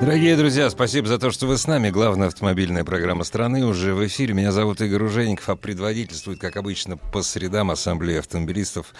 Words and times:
Дорогие 0.00 0.36
друзья, 0.36 0.68
спасибо 0.70 1.06
за 1.06 1.18
то, 1.18 1.30
что 1.30 1.46
вы 1.46 1.56
с 1.56 1.66
нами. 1.66 1.88
Главная 1.88 2.26
автомобильная 2.26 2.84
программа 2.84 3.22
страны 3.24 3.64
уже 3.64 3.94
в 3.94 4.04
эфире. 4.06 4.34
Меня 4.34 4.50
зовут 4.50 4.80
Игорь 4.80 5.04
Ужеников, 5.04 5.48
а 5.48 5.56
предводительствует, 5.56 6.40
как 6.40 6.56
обычно, 6.56 6.96
по 6.96 7.22
средам 7.22 7.70
Ассамблея 7.70 8.18
автомобилистов 8.18 8.92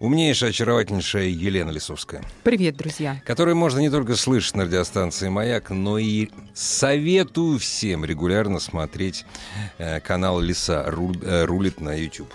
умнейшая, 0.00 0.50
очаровательнейшая 0.50 1.28
Елена 1.28 1.70
Лисовская. 1.70 2.22
Привет, 2.42 2.76
друзья. 2.76 3.22
Которую 3.24 3.56
можно 3.56 3.78
не 3.78 3.90
только 3.90 4.16
слышать 4.16 4.56
на 4.56 4.64
радиостанции 4.64 5.28
«Маяк», 5.28 5.70
но 5.70 5.98
и 5.98 6.28
советую 6.52 7.58
всем 7.58 8.04
регулярно 8.04 8.58
смотреть 8.58 9.24
э, 9.78 10.00
канал 10.00 10.40
«Лиса 10.40 10.84
э, 10.84 11.44
рулит» 11.44 11.80
на 11.80 11.94
YouTube. 11.94 12.32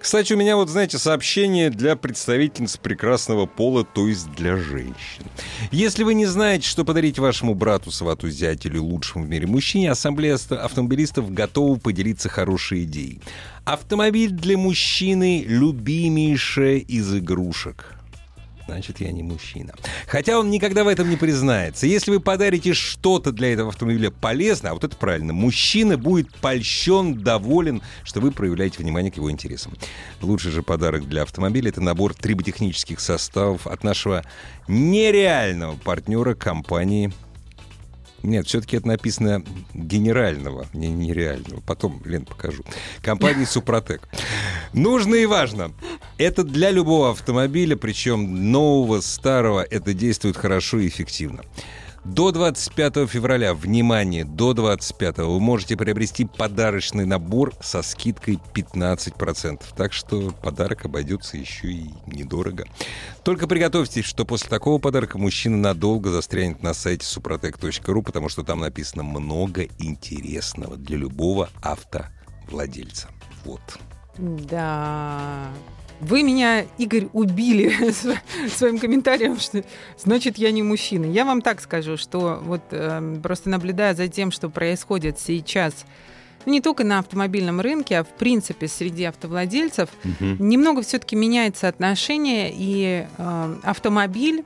Кстати, 0.00 0.32
у 0.32 0.36
меня 0.36 0.56
вот, 0.56 0.68
знаете, 0.68 0.96
сообщение 0.96 1.70
для 1.70 1.96
представительниц 1.96 2.76
прекрасного 2.76 3.46
пола, 3.46 3.84
то 3.84 4.06
есть 4.06 4.30
для 4.32 4.56
женщин. 4.56 5.24
Если 5.72 6.04
вы 6.04 6.14
не 6.14 6.26
знаете, 6.26 6.68
что 6.68 6.84
подарить 6.84 7.18
вашему 7.18 7.54
брату, 7.54 7.90
свату, 7.90 8.30
зятелю, 8.30 8.84
лучшему 8.84 9.24
в 9.24 9.28
мире 9.28 9.46
мужчине, 9.46 9.90
ассамблея 9.90 10.38
автомобилистов 10.50 11.32
готова 11.32 11.78
поделиться 11.78 12.28
хорошей 12.28 12.84
идеей. 12.84 13.20
Автомобиль 13.64 14.30
для 14.30 14.56
мужчины– 14.56 15.44
любимейшая 15.48 16.76
из 16.78 17.14
игрушек– 17.14 17.94
значит, 18.68 19.00
я 19.00 19.10
не 19.12 19.22
мужчина. 19.22 19.74
Хотя 20.06 20.38
он 20.38 20.50
никогда 20.50 20.84
в 20.84 20.88
этом 20.88 21.08
не 21.08 21.16
признается. 21.16 21.86
Если 21.86 22.10
вы 22.10 22.20
подарите 22.20 22.74
что-то 22.74 23.32
для 23.32 23.52
этого 23.52 23.70
автомобиля 23.70 24.10
полезное, 24.10 24.72
а 24.72 24.74
вот 24.74 24.84
это 24.84 24.94
правильно, 24.94 25.32
мужчина 25.32 25.96
будет 25.96 26.34
польщен, 26.36 27.14
доволен, 27.14 27.80
что 28.04 28.20
вы 28.20 28.30
проявляете 28.30 28.78
внимание 28.78 29.10
к 29.10 29.16
его 29.16 29.30
интересам. 29.30 29.72
Лучший 30.20 30.52
же 30.52 30.62
подарок 30.62 31.08
для 31.08 31.22
автомобиля— 31.22 31.68
это 31.70 31.80
набор 31.80 32.14
триботехнических 32.14 33.00
составов 33.00 33.66
от 33.66 33.84
нашего 33.84 34.22
нереального 34.68 35.76
партнера 35.76 36.34
компании 36.34 37.12
нет, 38.22 38.46
все-таки 38.46 38.76
это 38.76 38.88
написано 38.88 39.44
генерального, 39.74 40.66
не 40.72 40.88
нереального. 40.88 41.60
Потом, 41.60 42.02
Лен, 42.04 42.24
покажу. 42.24 42.64
Компании 43.02 43.44
Супротек. 43.48 44.08
Нужно 44.72 45.14
и 45.14 45.26
важно. 45.26 45.72
Это 46.18 46.42
для 46.42 46.70
любого 46.70 47.10
автомобиля, 47.10 47.76
причем 47.76 48.50
нового, 48.50 49.00
старого, 49.00 49.62
это 49.62 49.94
действует 49.94 50.36
хорошо 50.36 50.78
и 50.78 50.88
эффективно. 50.88 51.42
До 52.08 52.32
25 52.32 53.06
февраля, 53.06 53.52
внимание, 53.52 54.24
до 54.24 54.54
25 54.54 55.18
вы 55.18 55.40
можете 55.40 55.76
приобрести 55.76 56.24
подарочный 56.24 57.04
набор 57.04 57.52
со 57.60 57.82
скидкой 57.82 58.40
15%. 58.54 59.62
Так 59.76 59.92
что 59.92 60.30
подарок 60.30 60.86
обойдется 60.86 61.36
еще 61.36 61.68
и 61.68 61.90
недорого. 62.06 62.64
Только 63.24 63.46
приготовьтесь, 63.46 64.06
что 64.06 64.24
после 64.24 64.48
такого 64.48 64.78
подарка 64.78 65.18
мужчина 65.18 65.58
надолго 65.58 66.10
застрянет 66.10 66.62
на 66.62 66.72
сайте 66.72 67.04
suprotec.ru, 67.04 68.02
потому 68.02 68.30
что 68.30 68.42
там 68.42 68.60
написано 68.60 69.02
много 69.02 69.64
интересного 69.78 70.78
для 70.78 70.96
любого 70.96 71.50
автовладельца. 71.60 73.08
Вот. 73.44 73.60
Да. 74.16 75.50
Вы 76.00 76.22
меня, 76.22 76.64
Игорь, 76.78 77.08
убили 77.12 77.92
своим 78.48 78.78
комментарием, 78.78 79.38
что 79.38 79.64
значит 79.98 80.38
я 80.38 80.50
не 80.52 80.62
мужчина. 80.62 81.04
Я 81.06 81.24
вам 81.24 81.42
так 81.42 81.60
скажу, 81.60 81.96
что 81.96 82.40
вот 82.42 82.62
э, 82.70 83.18
просто 83.22 83.50
наблюдая 83.50 83.94
за 83.94 84.08
тем, 84.08 84.30
что 84.30 84.48
происходит 84.48 85.18
сейчас 85.18 85.84
не 86.46 86.60
только 86.60 86.84
на 86.84 87.00
автомобильном 87.00 87.60
рынке, 87.60 87.98
а 87.98 88.04
в 88.04 88.08
принципе 88.08 88.68
среди 88.68 89.04
автовладельцев, 89.04 89.90
угу. 90.04 90.36
немного 90.38 90.82
все-таки 90.82 91.16
меняется 91.16 91.68
отношение, 91.68 92.52
и 92.54 93.06
э, 93.16 93.56
автомобиль 93.64 94.44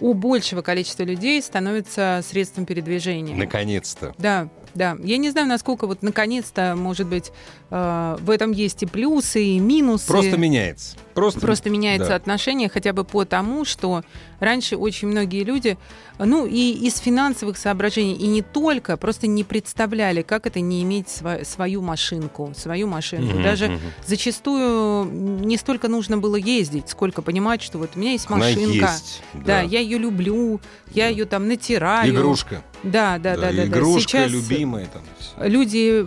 у 0.00 0.14
большего 0.14 0.62
количества 0.62 1.02
людей 1.04 1.40
становится 1.42 2.22
средством 2.26 2.64
передвижения. 2.64 3.36
Наконец-то. 3.36 4.14
Да, 4.18 4.48
да. 4.74 4.96
Я 5.02 5.16
не 5.16 5.30
знаю, 5.30 5.46
насколько 5.48 5.86
вот 5.86 6.02
наконец-то, 6.02 6.74
может 6.76 7.06
быть, 7.06 7.32
э, 7.70 8.16
в 8.20 8.30
этом 8.30 8.52
есть 8.52 8.82
и 8.82 8.86
плюсы, 8.86 9.42
и 9.42 9.58
минусы. 9.58 10.06
Просто 10.06 10.36
меняется. 10.36 10.96
Просто, 11.14 11.40
Просто 11.40 11.70
меняется 11.70 12.08
да. 12.10 12.14
отношение 12.14 12.68
хотя 12.68 12.92
бы 12.92 13.04
по 13.04 13.24
тому, 13.24 13.64
что 13.64 14.02
раньше 14.38 14.76
очень 14.76 15.08
многие 15.08 15.44
люди, 15.44 15.76
ну 16.18 16.46
и 16.46 16.70
из 16.72 16.98
финансовых 16.98 17.58
соображений, 17.58 18.14
и 18.14 18.26
не 18.26 18.40
только, 18.42 18.96
просто 18.96 19.26
не 19.26 19.44
представляли, 19.44 20.22
как 20.22 20.46
это 20.46 20.60
не 20.60 20.82
иметь 20.82 21.08
св- 21.10 21.46
свою 21.46 21.82
машинку, 21.82 22.52
свою 22.56 22.86
машинку. 22.86 23.34
Угу, 23.34 23.42
Даже 23.42 23.66
угу. 23.66 23.78
зачастую 24.06 25.04
не 25.44 25.56
столько 25.56 25.88
нужно 25.88 26.16
было 26.16 26.36
ездить, 26.36 26.88
сколько 26.88 27.22
понимать, 27.22 27.60
что 27.60 27.78
вот 27.78 27.90
у 27.96 27.98
меня 27.98 28.12
есть 28.12 28.30
машинка, 28.30 28.62
Она 28.86 28.92
есть, 28.92 29.22
да. 29.34 29.40
да, 29.44 29.60
я 29.62 29.80
ее 29.80 29.98
люблю, 29.98 30.60
я 30.94 31.08
ее 31.08 31.24
там 31.26 31.48
натираю. 31.48 32.10
Игрушка. 32.14 32.62
Да, 32.82 33.18
да, 33.18 33.36
да, 33.36 33.52
да. 33.52 33.66
Игрушка 33.66 34.08
Сейчас 34.08 34.30
любимая 34.30 34.86
там. 34.86 35.02
Люди 35.46 36.06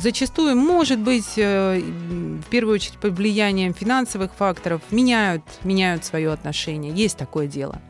зачастую, 0.00 0.56
может 0.56 0.98
быть, 0.98 1.34
э, 1.36 1.80
в 1.80 2.48
первую 2.50 2.74
очередь 2.74 2.98
под 2.98 3.12
влиянием 3.12 3.74
финансовых 3.74 4.32
факторов 4.34 4.80
меняют, 4.90 5.42
меняют 5.64 6.04
свое 6.04 6.32
отношение. 6.32 6.92
Есть 6.92 7.16
такое 7.16 7.46
дело. 7.46 7.80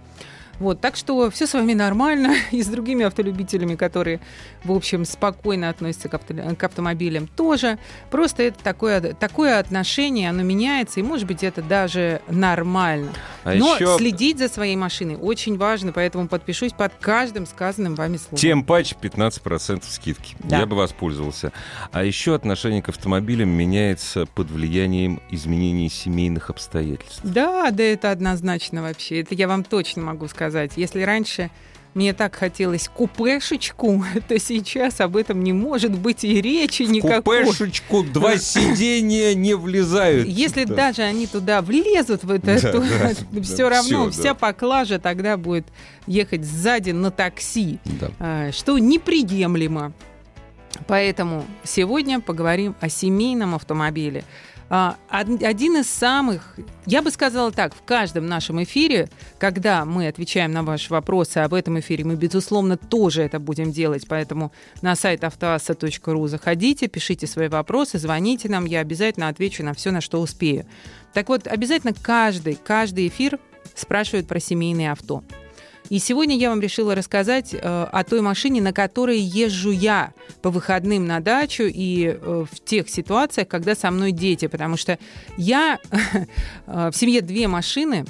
Вот, 0.60 0.80
так 0.80 0.94
что 0.94 1.30
все 1.30 1.46
с 1.46 1.54
вами 1.54 1.72
нормально. 1.72 2.34
И 2.52 2.62
с 2.62 2.66
другими 2.66 3.04
автолюбителями, 3.04 3.76
которые, 3.76 4.20
в 4.64 4.72
общем, 4.72 5.04
спокойно 5.04 5.68
относятся 5.68 6.08
к, 6.08 6.14
авто, 6.14 6.34
к 6.34 6.64
автомобилям, 6.64 7.26
тоже. 7.26 7.78
Просто 8.10 8.42
это 8.44 8.62
такое, 8.62 9.00
такое 9.14 9.58
отношение, 9.58 10.30
оно 10.30 10.42
меняется, 10.42 11.00
и, 11.00 11.02
может 11.02 11.26
быть, 11.26 11.42
это 11.42 11.62
даже 11.62 12.20
нормально. 12.28 13.12
А 13.44 13.54
Но 13.54 13.74
еще... 13.74 13.96
следить 13.96 14.38
за 14.38 14.48
своей 14.48 14.76
машиной 14.76 15.16
очень 15.16 15.56
важно, 15.56 15.92
поэтому 15.92 16.28
подпишусь 16.28 16.72
под 16.72 16.92
каждым 17.00 17.46
сказанным 17.46 17.94
вами 17.94 18.16
словом. 18.16 18.36
Тем 18.36 18.64
паче 18.64 18.96
15% 19.00 19.82
скидки. 19.88 20.36
Да. 20.40 20.58
Я 20.58 20.66
бы 20.66 20.76
воспользовался. 20.76 21.52
А 21.92 22.04
еще 22.04 22.34
отношение 22.34 22.82
к 22.82 22.88
автомобилям 22.88 23.48
меняется 23.48 24.26
под 24.26 24.50
влиянием 24.50 25.20
изменений 25.30 25.88
семейных 25.88 26.50
обстоятельств. 26.50 27.20
Да, 27.22 27.70
да, 27.70 27.82
это 27.82 28.10
однозначно 28.10 28.82
вообще. 28.82 29.20
Это 29.20 29.34
я 29.34 29.48
вам 29.48 29.64
точно 29.64 30.02
могу 30.02 30.28
сказать. 30.28 30.72
Если 30.76 31.02
раньше 31.02 31.50
мне 31.94 32.12
так 32.12 32.36
хотелось 32.36 32.88
купешечку, 32.88 34.04
то 34.28 34.38
сейчас 34.38 35.00
об 35.00 35.16
этом 35.16 35.42
не 35.42 35.52
может 35.52 35.96
быть 35.98 36.24
и 36.24 36.40
речи 36.40 36.84
в 36.84 36.90
никакой. 36.90 37.44
Купешечку 37.44 38.02
два 38.04 38.36
сиденья 38.38 39.34
не 39.34 39.54
влезают. 39.54 40.26
Если 40.28 40.64
да. 40.64 40.74
даже 40.74 41.02
они 41.02 41.26
туда 41.26 41.62
влезут, 41.62 42.24
в 42.24 42.30
это, 42.30 42.60
да, 42.60 42.72
то 42.72 42.80
да, 42.80 43.42
все 43.42 43.56
да, 43.56 43.70
равно 43.70 44.10
все, 44.10 44.20
вся 44.20 44.28
да. 44.30 44.34
поклажа 44.34 44.98
тогда 44.98 45.36
будет 45.36 45.66
ехать 46.06 46.44
сзади 46.44 46.90
на 46.90 47.10
такси, 47.10 47.78
да. 47.84 48.10
А, 48.18 48.52
что 48.52 48.78
неприемлемо. 48.78 49.92
Поэтому 50.86 51.44
сегодня 51.64 52.20
поговорим 52.20 52.74
о 52.80 52.88
семейном 52.88 53.54
автомобиле. 53.54 54.24
А, 54.72 54.96
один 55.08 55.78
из 55.78 55.90
самых, 55.90 56.56
я 56.86 57.02
бы 57.02 57.10
сказала 57.10 57.50
так, 57.50 57.74
в 57.74 57.82
каждом 57.82 58.26
нашем 58.26 58.62
эфире, 58.62 59.08
когда 59.40 59.84
мы 59.84 60.06
отвечаем 60.06 60.52
на 60.52 60.62
ваши 60.62 60.90
вопросы, 60.92 61.38
а 61.38 61.48
в 61.48 61.54
этом 61.54 61.80
эфире 61.80 62.04
мы, 62.04 62.14
безусловно, 62.14 62.76
тоже 62.76 63.22
это 63.22 63.40
будем 63.40 63.72
делать, 63.72 64.06
поэтому 64.08 64.52
на 64.80 64.94
сайт 64.94 65.24
автоасса.ру 65.24 66.28
заходите, 66.28 66.86
пишите 66.86 67.26
свои 67.26 67.48
вопросы, 67.48 67.98
звоните 67.98 68.48
нам, 68.48 68.64
я 68.64 68.78
обязательно 68.78 69.26
отвечу 69.26 69.64
на 69.64 69.74
все, 69.74 69.90
на 69.90 70.00
что 70.00 70.20
успею. 70.20 70.64
Так 71.14 71.30
вот, 71.30 71.48
обязательно 71.48 71.92
каждый, 71.92 72.54
каждый 72.54 73.08
эфир 73.08 73.40
спрашивают 73.74 74.28
про 74.28 74.38
семейные 74.38 74.92
авто. 74.92 75.24
И 75.90 75.98
сегодня 75.98 76.36
я 76.36 76.50
вам 76.50 76.60
решила 76.60 76.94
рассказать 76.94 77.52
э, 77.52 77.58
о 77.60 78.04
той 78.04 78.20
машине, 78.20 78.62
на 78.62 78.72
которой 78.72 79.18
езжу 79.18 79.72
я 79.72 80.12
по 80.40 80.50
выходным 80.50 81.04
на 81.04 81.18
дачу 81.18 81.64
и 81.66 82.16
э, 82.16 82.44
в 82.48 82.64
тех 82.64 82.88
ситуациях, 82.88 83.48
когда 83.48 83.74
со 83.74 83.90
мной 83.90 84.12
дети, 84.12 84.46
потому 84.46 84.76
что 84.76 85.00
я 85.36 85.80
э, 86.68 86.90
в 86.92 86.96
семье 86.96 87.22
две 87.22 87.48
машины, 87.48 88.04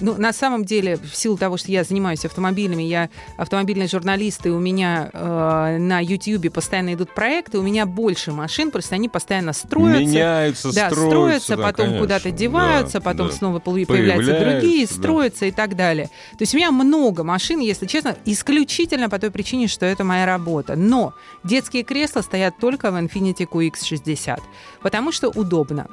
ну, 0.00 0.16
на 0.18 0.34
самом 0.34 0.66
деле, 0.66 0.96
в 0.96 1.16
силу 1.16 1.38
того, 1.38 1.56
что 1.56 1.72
я 1.72 1.84
занимаюсь 1.84 2.24
автомобилями, 2.26 2.82
я 2.82 3.08
автомобильный 3.38 3.88
журналист, 3.88 4.44
и 4.44 4.50
у 4.50 4.58
меня 4.58 5.08
э, 5.10 5.78
на 5.78 6.00
YouTube 6.00 6.52
постоянно 6.52 6.92
идут 6.92 7.14
проекты, 7.14 7.58
у 7.58 7.62
меня 7.62 7.86
больше 7.86 8.32
машин, 8.32 8.70
просто 8.70 8.96
они 8.96 9.08
постоянно 9.08 9.54
строятся. 9.54 10.02
Меняются, 10.02 10.74
да, 10.74 10.90
строятся, 10.90 11.06
строятся, 11.06 11.56
да, 11.56 11.62
потом 11.62 11.98
куда-то 11.98 12.30
деваются, 12.30 12.98
да, 12.98 13.00
потом 13.00 13.28
да. 13.28 13.32
снова 13.32 13.58
появляются, 13.60 13.86
появляются 13.86 14.60
другие, 14.60 14.86
строятся 14.86 15.40
да. 15.40 15.46
и 15.46 15.50
так 15.52 15.76
далее. 15.76 16.06
То 16.32 16.42
есть 16.42 16.52
у 16.52 16.58
меня 16.58 16.70
много 16.70 17.13
много 17.14 17.22
машин, 17.22 17.60
если 17.60 17.86
честно, 17.86 18.16
исключительно 18.26 19.08
по 19.08 19.18
той 19.18 19.30
причине, 19.30 19.68
что 19.68 19.86
это 19.86 20.02
моя 20.04 20.26
работа. 20.26 20.74
Но 20.74 21.14
детские 21.44 21.84
кресла 21.84 22.22
стоят 22.22 22.58
только 22.58 22.90
в 22.90 22.96
Infiniti 22.96 23.46
QX60, 23.48 24.40
потому 24.82 25.12
что 25.12 25.28
удобно. 25.28 25.86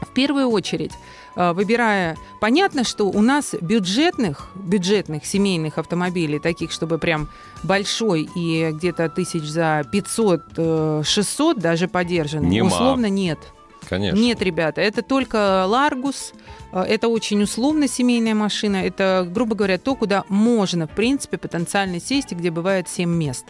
В 0.00 0.14
первую 0.14 0.48
очередь, 0.48 0.92
э, 1.36 1.52
выбирая... 1.52 2.16
Понятно, 2.40 2.84
что 2.84 3.08
у 3.08 3.20
нас 3.20 3.54
бюджетных, 3.60 4.48
бюджетных 4.54 5.26
семейных 5.26 5.76
автомобилей, 5.76 6.38
таких, 6.38 6.70
чтобы 6.72 6.98
прям 6.98 7.28
большой 7.64 8.28
и 8.36 8.70
где-то 8.70 9.08
тысяч 9.08 9.42
за 9.42 9.84
500-600 9.92 11.02
э, 11.58 11.60
даже 11.60 11.88
подержанный, 11.88 12.48
Нема. 12.48 12.68
условно 12.68 13.10
нет. 13.10 13.38
Конечно. 13.88 14.18
Нет, 14.18 14.42
ребята, 14.42 14.80
это 14.80 15.02
только 15.02 15.64
Ларгус, 15.66 16.34
э, 16.72 16.82
это 16.82 17.08
очень 17.08 17.42
условно 17.42 17.88
семейная 17.88 18.34
машина, 18.34 18.76
это, 18.76 19.26
грубо 19.30 19.54
говоря, 19.54 19.78
то, 19.78 19.94
куда 19.94 20.24
можно, 20.28 20.86
в 20.86 20.90
принципе, 20.90 21.38
потенциально 21.38 22.00
сесть, 22.00 22.32
и 22.32 22.34
где 22.34 22.50
бывает 22.50 22.88
7 22.88 23.08
мест 23.08 23.46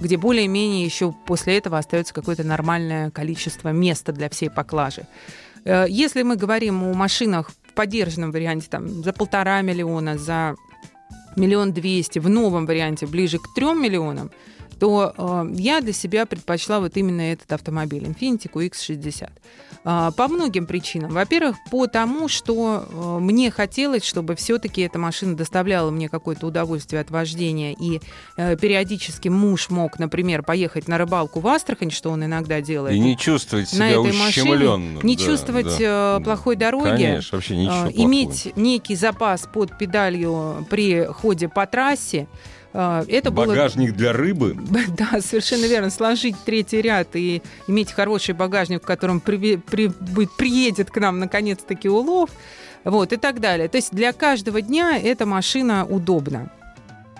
где 0.00 0.16
более-менее 0.16 0.82
еще 0.82 1.12
после 1.26 1.58
этого 1.58 1.76
остается 1.76 2.14
какое-то 2.14 2.42
нормальное 2.42 3.10
количество 3.10 3.68
места 3.68 4.12
для 4.12 4.30
всей 4.30 4.48
поклажи. 4.48 5.06
Э, 5.64 5.84
если 5.88 6.22
мы 6.22 6.36
говорим 6.36 6.82
о 6.82 6.94
машинах 6.94 7.50
в 7.50 7.74
поддержанном 7.74 8.32
варианте 8.32 8.68
там, 8.70 9.02
за 9.02 9.12
полтора 9.12 9.60
миллиона, 9.60 10.18
за 10.18 10.56
миллион 11.36 11.72
двести, 11.72 12.18
в 12.18 12.28
новом 12.28 12.66
варианте 12.66 13.06
ближе 13.06 13.38
к 13.38 13.54
трем 13.54 13.82
миллионам, 13.82 14.30
то 14.78 15.14
э, 15.16 15.50
я 15.56 15.80
для 15.80 15.92
себя 15.92 16.26
предпочла 16.26 16.80
вот 16.80 16.96
именно 16.96 17.20
этот 17.20 17.52
автомобиль 17.52 18.04
Infiniti 18.04 18.50
QX60. 18.50 19.28
Э, 19.84 20.10
по 20.14 20.28
многим 20.28 20.66
причинам. 20.66 21.10
Во-первых, 21.10 21.56
потому 21.70 22.28
что 22.28 22.84
э, 22.86 23.18
мне 23.20 23.50
хотелось, 23.50 24.04
чтобы 24.04 24.34
все-таки 24.36 24.82
эта 24.82 24.98
машина 24.98 25.36
доставляла 25.36 25.90
мне 25.90 26.08
какое-то 26.08 26.46
удовольствие 26.46 27.00
от 27.00 27.10
вождения, 27.10 27.74
и 27.78 28.00
э, 28.36 28.56
периодически 28.56 29.28
муж 29.28 29.70
мог, 29.70 29.98
например, 29.98 30.42
поехать 30.42 30.86
на 30.86 30.98
рыбалку 30.98 31.40
в 31.40 31.46
Астрахань, 31.46 31.90
что 31.90 32.10
он 32.10 32.24
иногда 32.24 32.60
делает. 32.60 32.94
И 32.94 32.98
не 32.98 33.16
чувствовать 33.16 33.70
себя 33.70 33.86
на 33.86 33.90
этой 33.90 34.12
машине, 34.12 34.98
не 35.02 35.16
да, 35.16 35.24
чувствовать 35.24 35.78
да, 35.78 36.18
э, 36.18 36.24
плохой 36.24 36.56
дороги, 36.56 36.90
Конечно, 36.90 37.36
вообще 37.36 37.56
ничего 37.56 37.90
иметь 38.04 38.52
некий 38.56 38.96
запас 38.96 39.48
под 39.50 39.78
педалью 39.78 40.66
при 40.68 41.06
ходе 41.06 41.48
по 41.48 41.66
трассе. 41.66 42.28
А, 42.72 43.04
это 43.08 43.30
багажник 43.30 43.90
было... 43.90 43.98
для 43.98 44.12
рыбы? 44.12 44.56
Да, 44.96 45.20
совершенно 45.20 45.66
верно. 45.66 45.90
Сложить 45.90 46.36
третий 46.44 46.80
ряд 46.82 47.08
и 47.14 47.42
иметь 47.66 47.92
хороший 47.92 48.34
багажник, 48.34 48.82
в 48.82 48.86
котором 48.86 49.20
при... 49.20 49.56
При... 49.56 49.90
приедет 50.38 50.90
к 50.90 50.96
нам 50.98 51.18
наконец-таки 51.18 51.88
улов, 51.88 52.30
вот, 52.84 53.12
и 53.12 53.16
так 53.16 53.40
далее. 53.40 53.68
То 53.68 53.76
есть 53.76 53.92
для 53.92 54.12
каждого 54.12 54.60
дня 54.62 54.98
эта 54.98 55.26
машина 55.26 55.84
удобна. 55.84 56.50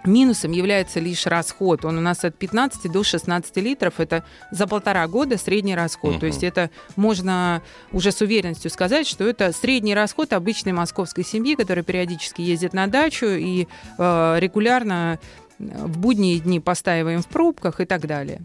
Минусом 0.05 0.52
является 0.52 1.00
лишь 1.00 1.26
расход. 1.26 1.85
Он 1.85 1.99
у 1.99 2.00
нас 2.00 2.25
от 2.25 2.37
15 2.37 2.91
до 2.91 3.02
16 3.02 3.56
литров. 3.58 4.00
Это 4.00 4.25
за 4.50 4.67
полтора 4.67 5.06
года 5.08 5.37
средний 5.37 5.75
расход. 5.75 6.14
Uh-huh. 6.14 6.20
То 6.20 6.26
есть 6.26 6.43
это 6.43 6.70
можно 6.97 7.62
уже 7.93 8.12
с 8.12 8.20
уверенностью 8.20 8.70
сказать, 8.70 9.06
что 9.06 9.29
это 9.29 9.52
средний 9.52 9.94
расход 9.94 10.32
обычной 10.32 10.73
московской 10.73 11.25
семьи, 11.25 11.55
которая 11.55 11.85
периодически 11.85 12.41
ездит 12.41 12.73
на 12.73 12.87
дачу 12.87 13.26
и 13.26 13.67
э, 13.99 14.37
регулярно 14.38 15.19
в 15.58 15.99
будние 15.99 16.38
дни 16.38 16.58
постаиваем 16.61 17.23
в 17.23 17.26
пробках 17.26 17.81
и 17.81 17.85
так 17.85 18.06
далее. 18.06 18.41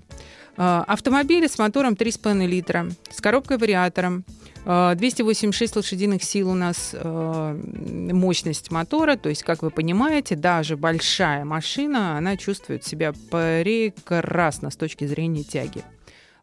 Э, 0.58 0.84
автомобили 0.88 1.48
с 1.48 1.58
мотором 1.58 1.94
3,5 1.94 2.46
литра, 2.46 2.88
с 3.10 3.22
коробкой 3.22 3.58
вариатором, 3.58 4.24
286 4.66 5.76
лошадиных 5.76 6.24
сил 6.24 6.50
у 6.50 6.56
нас 6.56 6.90
э, 6.94 8.10
мощность 8.12 8.72
мотора, 8.72 9.16
то 9.16 9.30
есть, 9.30 9.44
как 9.44 9.62
вы 9.62 9.70
понимаете, 9.70 10.36
даже 10.36 10.76
большая 10.76 11.46
машина, 11.46 12.18
она 12.18 12.36
чувствует 12.36 12.84
себя 12.84 13.14
прекрасно 13.14 14.72
с 14.72 14.76
точки 14.76 15.06
зрения 15.06 15.44
тяги. 15.44 15.84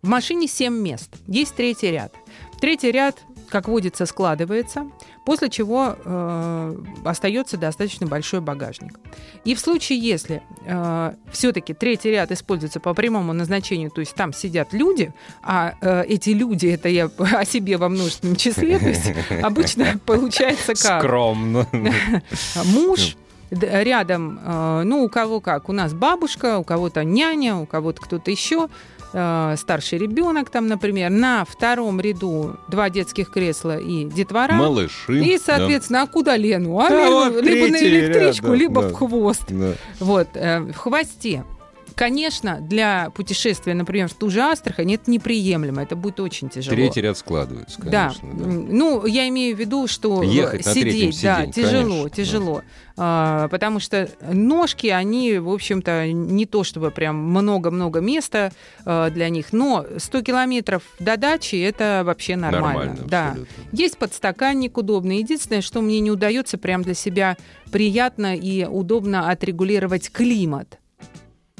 В 0.02 0.08
машине 0.08 0.46
7 0.46 0.72
мест, 0.72 1.10
есть 1.26 1.56
третий 1.56 1.90
ряд. 1.90 2.14
Третий 2.60 2.92
ряд 2.92 3.20
как 3.48 3.68
водится, 3.68 4.06
складывается, 4.06 4.90
после 5.24 5.48
чего 5.48 5.96
э, 6.04 6.76
остается 7.04 7.56
достаточно 7.56 8.06
большой 8.06 8.40
багажник. 8.40 8.98
И 9.44 9.54
в 9.54 9.60
случае, 9.60 9.98
если 9.98 10.42
э, 10.64 11.14
все-таки 11.30 11.74
третий 11.74 12.10
ряд 12.10 12.32
используется 12.32 12.80
по 12.80 12.94
прямому 12.94 13.32
назначению, 13.32 13.90
то 13.90 14.00
есть 14.00 14.14
там 14.14 14.32
сидят 14.32 14.72
люди, 14.72 15.12
а 15.42 15.74
э, 15.80 16.04
эти 16.08 16.30
люди, 16.30 16.66
это 16.66 16.88
я 16.88 17.10
о 17.18 17.44
себе 17.44 17.76
во 17.76 17.88
множественном 17.88 18.36
числе, 18.36 18.78
то 18.78 18.88
есть 18.88 19.12
обычно 19.42 19.98
получается 20.06 20.74
как? 20.74 21.02
Скромно. 21.02 21.66
Муж, 22.64 23.16
рядом, 23.52 24.40
э, 24.42 24.82
ну, 24.84 25.04
у 25.04 25.08
кого 25.08 25.40
как, 25.40 25.68
у 25.68 25.72
нас 25.72 25.92
бабушка, 25.92 26.58
у 26.58 26.64
кого-то 26.64 27.04
няня, 27.04 27.56
у 27.56 27.66
кого-то 27.66 28.00
кто-то 28.00 28.30
еще, 28.30 28.68
э, 29.12 29.54
старший 29.56 29.98
ребенок 29.98 30.50
там, 30.50 30.66
например, 30.66 31.10
на 31.10 31.44
втором 31.44 32.00
ряду 32.00 32.56
два 32.68 32.90
детских 32.90 33.30
кресла 33.30 33.78
и 33.78 34.04
детвора. 34.04 34.54
Малыши. 34.54 35.20
И, 35.20 35.38
соответственно, 35.38 36.00
да. 36.00 36.04
а 36.04 36.06
куда 36.06 36.36
Лену? 36.36 36.78
А 36.78 36.88
да, 36.88 37.10
вот 37.10 37.42
либо 37.42 37.70
на 37.70 37.82
электричку, 37.82 38.46
ряд, 38.46 38.52
да, 38.52 38.56
либо 38.56 38.82
да. 38.82 38.88
в 38.88 38.92
хвост. 38.94 39.44
Да. 39.48 39.72
Вот, 40.00 40.28
э, 40.34 40.60
в 40.60 40.76
хвосте 40.76 41.44
Конечно, 41.94 42.58
для 42.60 43.10
путешествия, 43.10 43.74
например, 43.74 44.08
в 44.08 44.14
ту 44.14 44.30
же 44.30 44.40
Астрахань, 44.40 44.92
это 44.94 45.10
неприемлемо, 45.10 45.82
это 45.82 45.96
будет 45.96 46.20
очень 46.20 46.48
тяжело. 46.48 46.74
Третий 46.74 47.00
ряд 47.00 47.18
складывается, 47.18 47.80
конечно. 47.80 48.28
Да. 48.32 48.44
да. 48.44 48.46
Ну, 48.46 49.06
я 49.06 49.28
имею 49.28 49.56
в 49.56 49.58
виду, 49.58 49.86
что 49.86 50.22
Ехать 50.22 50.66
сидеть, 50.66 51.20
да, 51.22 51.46
тяжело, 51.46 52.02
конечно, 52.02 52.10
тяжело. 52.10 52.54
Да. 52.56 52.62
А, 52.96 53.48
потому 53.48 53.80
что 53.80 54.08
ножки, 54.20 54.88
они, 54.88 55.38
в 55.38 55.48
общем-то, 55.48 56.12
не 56.12 56.46
то 56.46 56.64
чтобы 56.64 56.90
прям 56.90 57.16
много-много 57.16 58.00
места 58.00 58.52
а, 58.84 59.10
для 59.10 59.28
них, 59.28 59.52
но 59.52 59.86
100 59.96 60.22
километров 60.22 60.82
до 60.98 61.16
дачи 61.16 61.56
это 61.56 62.02
вообще 62.04 62.36
нормально. 62.36 62.78
Нормально, 62.84 63.08
да. 63.08 63.28
Абсолютно. 63.28 63.54
Есть 63.72 63.98
подстаканник 63.98 64.76
удобный. 64.76 65.18
Единственное, 65.18 65.62
что 65.62 65.80
мне 65.80 66.00
не 66.00 66.10
удается 66.10 66.58
прям 66.58 66.82
для 66.82 66.94
себя 66.94 67.36
приятно 67.70 68.36
и 68.36 68.64
удобно 68.64 69.30
отрегулировать 69.30 70.10
климат. 70.10 70.78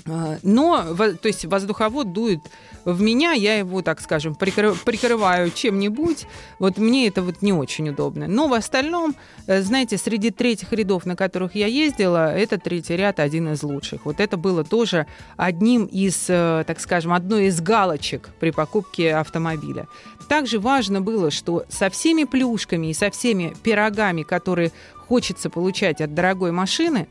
А, 0.08 0.38
но, 0.42 0.94
то 0.94 1.28
есть 1.28 1.44
воздуховод 1.44 2.12
дует 2.12 2.40
в 2.84 3.00
меня, 3.00 3.32
я 3.32 3.58
его, 3.58 3.82
так 3.82 4.00
скажем, 4.00 4.34
прикрываю 4.34 5.50
чем-нибудь. 5.50 6.26
Вот 6.58 6.78
мне 6.78 7.06
это 7.06 7.22
вот 7.22 7.42
не 7.42 7.52
очень 7.52 7.88
удобно. 7.90 8.26
Но 8.26 8.48
в 8.48 8.54
остальном, 8.54 9.14
э, 9.46 9.62
знаете, 9.62 9.98
среди 9.98 10.30
третьих 10.30 10.72
рядов, 10.72 11.06
на 11.06 11.14
которых 11.14 11.54
я 11.54 11.66
ездила, 11.66 12.34
этот 12.34 12.64
третий 12.64 12.96
ряд 12.96 13.20
один 13.20 13.52
из 13.52 13.62
лучших. 13.62 14.04
Вот 14.04 14.18
это 14.18 14.36
было 14.36 14.64
тоже 14.64 15.06
одним 15.36 15.84
из, 15.84 16.26
э, 16.28 16.64
так 16.66 16.80
скажем, 16.80 17.12
одной 17.12 17.46
из 17.46 17.60
галочек 17.60 18.30
при 18.40 18.50
покупке 18.50 19.14
автомобиля. 19.14 19.86
Также 20.28 20.58
важно 20.58 21.00
было, 21.00 21.30
что 21.30 21.64
со 21.68 21.90
всеми 21.90 22.24
плюшками 22.24 22.88
и 22.88 22.94
со 22.94 23.10
всеми 23.10 23.54
пирогами, 23.62 24.22
которые 24.22 24.72
хочется 25.06 25.50
получать 25.50 26.00
от 26.00 26.14
дорогой 26.14 26.52
машины, 26.52 27.06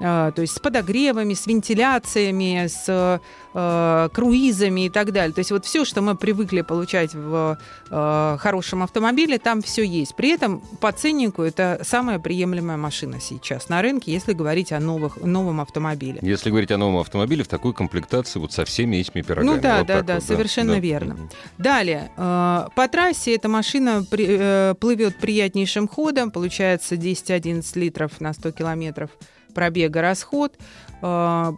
то 0.00 0.34
есть 0.38 0.56
с 0.56 0.58
подогревами, 0.58 1.34
с 1.34 1.46
вентиляциями, 1.46 2.66
с 2.66 3.20
э, 3.54 4.08
круизами 4.12 4.86
и 4.86 4.90
так 4.90 5.12
далее. 5.12 5.34
То 5.34 5.40
есть 5.40 5.50
вот 5.50 5.64
все, 5.66 5.84
что 5.84 6.00
мы 6.00 6.14
привыкли 6.14 6.62
получать 6.62 7.14
в 7.14 7.58
э, 7.90 8.36
хорошем 8.40 8.82
автомобиле, 8.82 9.38
там 9.38 9.62
все 9.62 9.84
есть. 9.84 10.14
При 10.14 10.30
этом 10.30 10.60
по 10.80 10.92
ценнику 10.92 11.42
это 11.42 11.80
самая 11.84 12.18
приемлемая 12.18 12.76
машина 12.76 13.20
сейчас 13.20 13.68
на 13.68 13.82
рынке, 13.82 14.12
если 14.12 14.32
говорить 14.32 14.72
о 14.72 14.80
новых, 14.80 15.18
новом 15.18 15.60
автомобиле. 15.60 16.18
Если 16.22 16.50
говорить 16.50 16.70
о 16.70 16.78
новом 16.78 16.98
автомобиле 16.98 17.44
в 17.44 17.48
такой 17.48 17.74
комплектации 17.74 18.38
вот 18.38 18.52
со 18.52 18.64
всеми 18.64 18.96
этими 18.96 19.22
пирогами. 19.22 19.56
Ну 19.56 19.60
да, 19.60 19.78
вот 19.78 19.86
да, 19.86 20.02
да, 20.02 20.14
вот, 20.14 20.24
совершенно 20.24 20.74
да. 20.74 20.80
верно. 20.80 21.16
Далее, 21.58 22.10
э, 22.16 22.66
по 22.74 22.88
трассе 22.88 23.34
эта 23.34 23.48
машина 23.48 24.04
при, 24.08 24.26
э, 24.28 24.74
плывет 24.80 25.16
приятнейшим 25.16 25.88
ходом, 25.88 26.30
получается 26.30 26.94
10-11 26.94 27.78
литров 27.78 28.20
на 28.20 28.32
100 28.32 28.52
километров 28.52 29.10
пробега 29.50 30.00
расход. 30.00 30.56
А, 31.02 31.54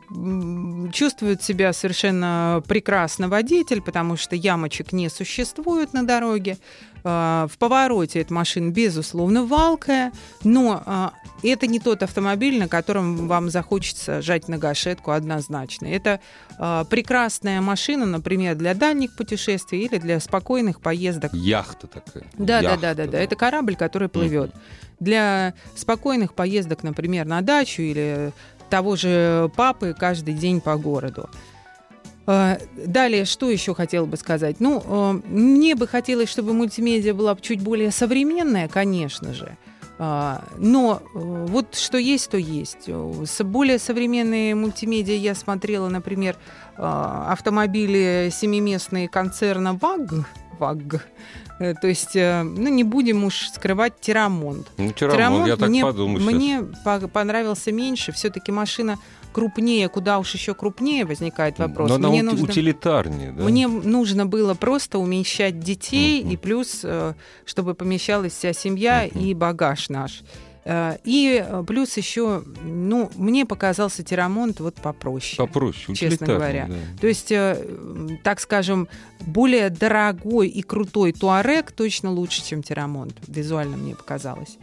чувствует 0.93 1.43
себя 1.43 1.73
совершенно 1.73 2.63
прекрасно 2.69 3.29
водитель, 3.29 3.81
потому 3.81 4.17
что 4.17 4.37
ямочек 4.37 4.93
не 4.93 5.09
существует 5.09 5.93
на 5.93 6.07
дороге. 6.07 6.59
А, 7.05 7.49
в 7.53 7.59
повороте 7.59 8.21
эта 8.21 8.33
машина, 8.33 8.71
безусловно, 8.71 9.45
валкая, 9.45 10.13
но 10.45 10.83
а, 10.87 11.13
это 11.43 11.67
не 11.67 11.81
тот 11.81 12.05
автомобиль, 12.05 12.57
на 12.61 12.69
котором 12.69 13.27
вам 13.27 13.51
захочется 13.51 14.23
жать 14.23 14.47
на 14.47 14.59
гашетку 14.59 15.11
однозначно. 15.11 15.87
Это 15.87 16.21
прекрасная 16.91 17.61
машина, 17.61 18.07
например, 18.07 18.55
для 18.55 18.75
дальних 18.75 19.17
путешествий 19.17 19.81
или 19.81 19.99
для 19.99 20.21
спокойных 20.21 20.81
поездок. 20.81 21.33
Яхта 21.35 21.89
такая. 21.89 22.25
Да, 22.35 22.61
Яхта, 22.61 22.81
да, 22.81 22.95
да, 22.95 23.07
да, 23.07 23.13
да. 23.13 23.19
Это 23.19 23.35
корабль, 23.35 23.75
который 23.75 24.09
плывет. 24.09 24.51
Mm-hmm. 24.51 24.97
Для 25.01 25.55
спокойных 25.75 26.35
поездок, 26.35 26.85
например, 26.85 27.27
на 27.27 27.41
дачу 27.41 27.83
или 27.83 28.33
того 28.73 28.97
же 28.97 29.50
папы 29.55 29.95
каждый 29.97 30.33
день 30.33 30.62
по 30.62 30.76
городу. 30.76 31.29
А, 32.26 32.57
далее, 32.87 33.26
что 33.26 33.50
еще 33.50 33.75
хотела 33.75 34.07
бы 34.07 34.17
сказать? 34.17 34.61
Ну, 34.61 34.83
а, 34.87 35.12
мне 35.26 35.75
бы 35.75 35.87
хотелось, 35.87 36.31
чтобы 36.31 36.55
мультимедиа 36.55 37.12
была 37.12 37.37
чуть 37.37 37.61
более 37.61 37.91
современная, 37.91 38.69
конечно 38.69 39.35
же. 39.35 39.59
А, 39.99 40.43
но 40.57 41.02
вот 41.12 41.75
что 41.75 41.99
есть, 41.99 42.31
то 42.31 42.38
есть. 42.38 42.88
Более 43.41 43.79
современные 43.79 44.55
мультимедиа 44.55 45.17
я 45.17 45.35
смотрела, 45.35 45.91
например, 45.91 46.37
автомобили 46.76 48.31
семиместные 48.33 49.07
концерна 49.07 49.75
ВАГ, 49.75 50.26
ВАГ. 50.59 51.07
Э, 51.59 51.75
то 51.75 51.89
есть, 51.89 52.17
э, 52.17 52.43
ну, 52.43 52.69
не 52.69 52.85
будем 52.85 53.25
уж 53.25 53.49
скрывать 53.49 54.01
Терамонт. 54.01 54.71
Ну, 54.77 54.93
Терамонт, 54.93 55.47
я 55.47 55.57
так 55.57 55.69
мне, 55.69 55.83
подумаю 55.83 56.25
Мне 56.25 56.63
по 56.85 56.99
понравился 57.09 57.73
меньше. 57.73 58.13
Все-таки 58.13 58.53
машина 58.53 58.99
крупнее, 59.33 59.89
куда 59.89 60.19
уж 60.19 60.33
еще 60.35 60.55
крупнее 60.55 61.05
возникает 61.05 61.59
вопрос. 61.59 61.89
Но 61.89 61.97
она 61.97 62.11
мне 62.11 62.23
нужно, 62.23 62.45
утилитарнее, 62.45 63.33
да? 63.33 63.45
Мне 63.45 63.67
нужно 63.67 64.27
было 64.27 64.55
просто 64.55 64.99
умещать 64.99 65.59
детей, 65.59 66.23
uh-huh. 66.23 66.33
и 66.33 66.37
плюс, 66.37 66.81
э, 66.85 67.15
чтобы 67.45 67.75
помещалась 67.75 68.33
вся 68.33 68.53
семья 68.53 69.07
uh-huh. 69.07 69.21
и 69.21 69.35
багаж 69.35 69.89
наш. 69.89 70.23
Э, 70.64 70.97
и 71.04 71.45
э, 71.45 71.64
плюс 71.66 71.97
еще, 71.97 72.45
ну, 72.62 73.11
мне 73.16 73.45
показался 73.47 74.02
Терамонт 74.02 74.61
вот 74.61 74.76
попроще. 74.76 75.37
Попроще, 75.37 75.97
честно 75.97 76.26
говоря. 76.26 76.66
Да. 76.69 76.75
То 77.00 77.07
есть, 77.07 77.33
так 78.23 78.40
скажем, 78.40 78.88
более 79.21 79.71
дорогой 79.71 80.49
и 80.49 80.62
крутой 80.62 81.12
Туарек 81.12 81.73
точно 81.73 82.11
лучше, 82.11 82.45
чем 82.45 82.62
Терамонт. 82.62 83.14
Визуально 83.26 83.76
мне 83.76 83.95
показалось. 83.95 84.59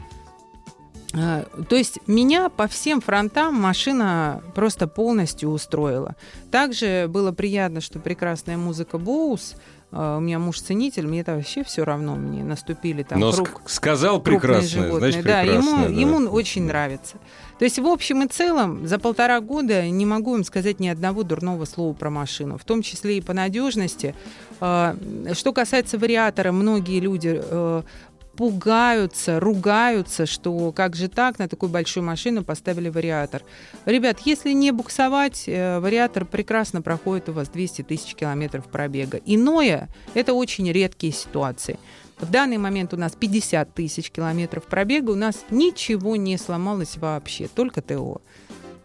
То 1.12 1.76
есть 1.76 2.00
меня 2.06 2.50
по 2.50 2.68
всем 2.68 3.02
фронтам 3.02 3.56
машина 3.56 4.44
просто 4.54 4.88
полностью 4.88 5.50
устроила. 5.50 6.16
Также 6.52 7.08
было 7.10 7.32
приятно, 7.32 7.82
что 7.82 8.00
прекрасная 8.00 8.58
музыка 8.58 9.00
Боус. 9.00 9.56
А, 9.92 10.18
у 10.18 10.20
меня 10.20 10.38
муж 10.38 10.62
ценитель, 10.62 11.08
мне 11.08 11.22
это 11.22 11.36
вообще 11.36 11.64
все 11.64 11.84
равно, 11.84 12.16
мне 12.16 12.44
наступили 12.44 13.04
там 13.04 13.20
Но 13.20 13.32
круг, 13.32 13.62
сказал 13.66 14.22
прекрасное, 14.22 14.92
значит 14.92 15.24
да, 15.24 15.42
ему, 15.42 15.84
да. 15.84 15.88
ему 15.88 16.30
очень 16.30 16.66
нравится. 16.66 17.18
То 17.58 17.66
есть 17.66 17.80
в 17.80 17.88
общем 17.88 18.24
и 18.24 18.28
целом 18.28 18.88
за 18.88 19.00
полтора 19.00 19.40
года 19.42 19.88
не 19.90 20.06
могу 20.06 20.38
им 20.38 20.44
сказать 20.44 20.80
ни 20.80 20.88
одного 20.88 21.24
дурного 21.24 21.66
слова 21.66 21.94
про 21.94 22.10
машину, 22.10 22.58
в 22.58 22.64
том 22.64 22.84
числе 22.84 23.18
и 23.18 23.22
по 23.22 23.34
надежности. 23.34 24.16
А, 24.62 24.96
что 25.34 25.54
касается 25.54 25.98
вариатора, 25.98 26.52
многие 26.52 27.00
люди 27.00 27.42
э, 27.42 27.82
пугаются, 28.40 29.38
ругаются, 29.38 30.26
что 30.26 30.72
как 30.72 30.96
же 30.96 31.10
так, 31.10 31.40
на 31.40 31.50
такую 31.50 31.70
большую 31.70 32.06
машину 32.06 32.42
поставили 32.42 32.88
вариатор. 32.88 33.44
Ребят, 33.86 34.20
если 34.24 34.54
не 34.54 34.72
буксовать, 34.72 35.44
э, 35.46 35.82
вариатор 35.82 36.24
прекрасно 36.24 36.82
проходит 36.82 37.28
у 37.28 37.34
вас 37.34 37.50
200 37.50 37.82
тысяч 37.82 38.16
километров 38.16 38.70
пробега. 38.70 39.20
Иное– 39.26 39.90
это 40.14 40.34
очень 40.34 40.72
редкие 40.72 41.12
ситуации. 41.12 41.80
В 42.18 42.32
данный 42.32 42.58
момент 42.58 42.94
у 42.94 42.98
нас 42.98 43.12
50 43.12 43.74
тысяч 43.74 44.10
километров 44.10 44.64
пробега, 44.64 45.12
у 45.12 45.16
нас 45.16 45.44
ничего 45.50 46.16
не 46.16 46.38
сломалось 46.38 46.96
вообще, 46.96 47.50
только 47.54 47.82
ТО. 47.82 48.22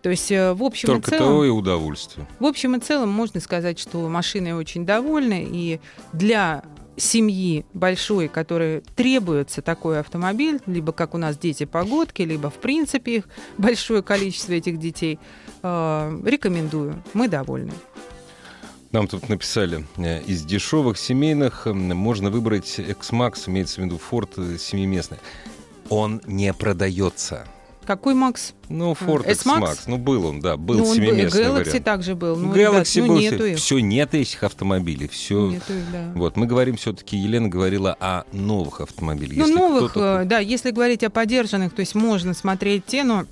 То 0.03 0.11
есть, 0.11 0.33
э, 0.33 0.53
в 0.53 0.65
общем 0.65 0.89
Только 0.89 1.15
и 1.15 1.19
целом... 1.19 1.33
ТО 1.33 1.45
и 1.45 1.49
удовольствие. 1.49 2.27
В 2.41 2.45
общем 2.45 2.75
и 2.75 2.81
целом 2.81 3.09
можно 3.09 3.39
сказать, 3.39 3.79
что 3.79 4.07
машины 4.09 4.57
очень 4.57 4.85
довольны, 4.85 5.47
и 5.49 5.81
для 6.13 6.65
семьи 6.97 7.65
большой, 7.75 8.29
которой 8.29 8.83
требуется 8.95 9.63
такой 9.63 10.01
автомобиль, 10.01 10.61
либо 10.67 10.93
как 10.93 11.15
у 11.15 11.19
нас 11.19 11.37
дети 11.37 11.65
погодки, 11.65 12.23
либо 12.23 12.51
в 12.51 12.55
принципе 12.55 13.17
их 13.17 13.29
большое 13.59 14.03
количество 14.03 14.53
этих 14.53 14.79
детей, 14.79 15.19
э, 15.63 16.21
рекомендую. 16.25 17.03
Мы 17.13 17.29
довольны. 17.29 17.73
Нам 18.93 19.09
тут 19.09 19.29
написали, 19.29 19.85
э, 19.97 20.23
из 20.23 20.45
дешевых 20.45 20.99
семейных 20.99 21.67
можно 21.67 22.31
выбрать 22.31 22.79
X-Max, 22.79 23.49
имеется 23.49 23.81
в 23.81 23.85
виду 23.85 24.01
Ford 24.11 24.59
семиместный. 24.59 25.19
Он 25.89 26.21
не 26.27 26.53
продается. 26.55 27.47
Какой 27.87 28.14
Макс? 28.14 28.55
Ну, 28.69 28.93
Ford 28.93 29.25
S-Max. 29.26 29.81
Ну, 29.87 29.99
был 29.99 30.26
он, 30.26 30.41
да, 30.41 30.57
был 30.57 30.79
ну, 30.79 30.95
семиместный 30.95 31.43
Galaxy 31.43 31.53
вариант. 31.53 31.85
также 31.85 32.14
был. 32.14 32.37
Ну, 32.37 32.53
Galaxy 32.53 32.97
ребят, 32.97 32.97
ну, 32.97 33.07
был. 33.07 33.19
Нету 33.19 33.45
их. 33.47 33.59
Все, 33.59 33.79
нет 33.79 34.14
этих 34.14 34.43
автомобилей. 34.43 35.09
Все. 35.09 35.50
Нету 35.50 35.73
их, 35.73 35.93
да. 35.93 36.12
Вот, 36.14 36.37
мы 36.37 36.47
говорим 36.47 36.76
все-таки, 36.76 37.17
Елена 37.17 37.49
говорила 37.49 37.97
о 38.00 38.25
новых 38.33 38.81
автомобилях. 38.81 39.37
Ну, 39.37 39.47
если 39.47 39.55
новых, 39.55 39.97
э, 39.97 40.25
да, 40.25 40.38
если 40.38 40.71
говорить 40.71 41.05
о 41.05 41.11
поддержанных, 41.11 41.75
то 41.75 41.81
есть 41.81 41.95
можно 41.95 42.35
смотреть 42.35 42.87
те, 42.87 43.05
но 43.05 43.26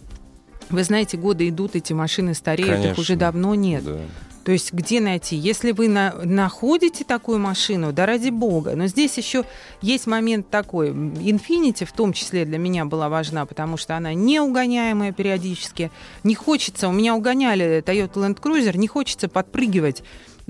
вы 0.71 0.85
знаете, 0.85 1.16
годы 1.16 1.49
идут, 1.49 1.76
эти 1.76 1.92
машины 1.92 2.35
стареют, 2.35 2.71
Конечно. 2.71 2.92
их 2.92 2.99
уже 2.99 3.16
давно 3.16 3.54
нет. 3.54 3.85
Да. 3.85 4.00
То 4.44 4.52
есть 4.52 4.72
где 4.72 5.00
найти? 5.00 5.37
Если 5.37 5.70
вы 5.72 5.88
на, 5.88 6.14
находите 6.25 7.04
такую 7.04 7.38
машину, 7.38 7.92
да 7.92 8.06
ради 8.06 8.30
бога. 8.30 8.75
Но 8.75 8.87
здесь 8.87 9.16
еще 9.16 9.44
есть 9.80 10.06
момент 10.06 10.50
такой. 10.50 10.90
Infinity 10.90 11.84
в 11.84 11.92
том 11.92 12.12
числе 12.12 12.44
для 12.44 12.58
меня 12.58 12.84
была 12.84 13.08
важна, 13.08 13.46
потому 13.46 13.76
что 13.76 13.96
она 13.96 14.14
неугоняемая 14.14 15.12
периодически. 15.12 15.90
Не 16.25 16.34
хочется, 16.34 16.88
у 16.88 16.92
меня 16.92 17.14
угоняли 17.14 17.82
Toyota 17.87 18.14
Land 18.14 18.40
Cruiser, 18.40 18.76
не 18.76 18.88
хочется 18.88 19.28
подпрыгивать 19.28 20.02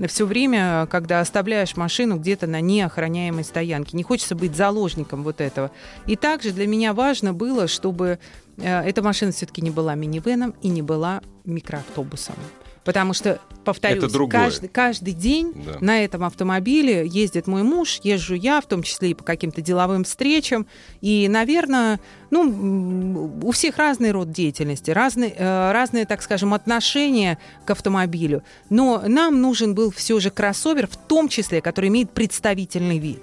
все 0.07 0.25
время, 0.25 0.87
когда 0.87 1.19
оставляешь 1.19 1.77
машину 1.77 2.17
где-то 2.17 2.47
на 2.47 2.61
неохраняемой 2.61 3.43
стоянке. 3.43 3.95
Не 3.95 4.03
хочется 4.03 4.35
быть 4.35 4.55
заложником 4.55 5.23
вот 5.23 5.39
этого. 5.39 5.71
И 6.07 6.15
также 6.15 6.51
для 6.51 6.67
меня 6.67 6.93
важно 6.93 7.33
было, 7.33 7.67
чтобы 7.67 8.19
э, 8.57 8.79
эта 8.81 9.03
машина 9.03 9.31
все-таки 9.31 9.61
не 9.61 9.69
была 9.69 9.95
минивеном 9.95 10.55
и 10.61 10.69
не 10.69 10.81
была 10.81 11.21
микроавтобусом. 11.45 12.35
Потому 12.83 13.13
что, 13.13 13.39
повторюсь, 13.63 14.11
каждый, 14.29 14.67
каждый 14.67 15.13
день 15.13 15.53
да. 15.55 15.77
на 15.79 16.03
этом 16.03 16.23
автомобиле 16.23 17.07
ездит 17.07 17.47
мой 17.47 17.63
муж, 17.63 18.01
езжу 18.03 18.35
я, 18.35 18.59
в 18.59 18.65
том 18.65 18.83
числе 18.83 19.11
и 19.11 19.13
по 19.13 19.23
каким-то 19.23 19.61
деловым 19.61 20.03
встречам. 20.03 20.67
И, 20.99 21.27
наверное, 21.29 22.01
ну, 22.29 23.31
у 23.41 23.51
всех 23.51 23.77
разный 23.77 24.11
род 24.11 24.31
деятельности, 24.31 24.91
разные, 24.91 25.33
э, 25.37 25.71
разные, 25.71 26.05
так 26.05 26.21
скажем, 26.21 26.53
отношения 26.53 27.37
к 27.65 27.71
автомобилю. 27.71 28.43
Но 28.69 29.03
нам 29.07 29.41
нужен 29.41 29.75
был 29.75 29.91
все 29.91 30.19
же 30.19 30.29
кроссовер, 30.29 30.87
в 30.87 30.97
том 30.97 31.29
числе, 31.29 31.61
который 31.61 31.87
имеет 31.87 32.11
представительный 32.11 32.97
вид. 32.97 33.21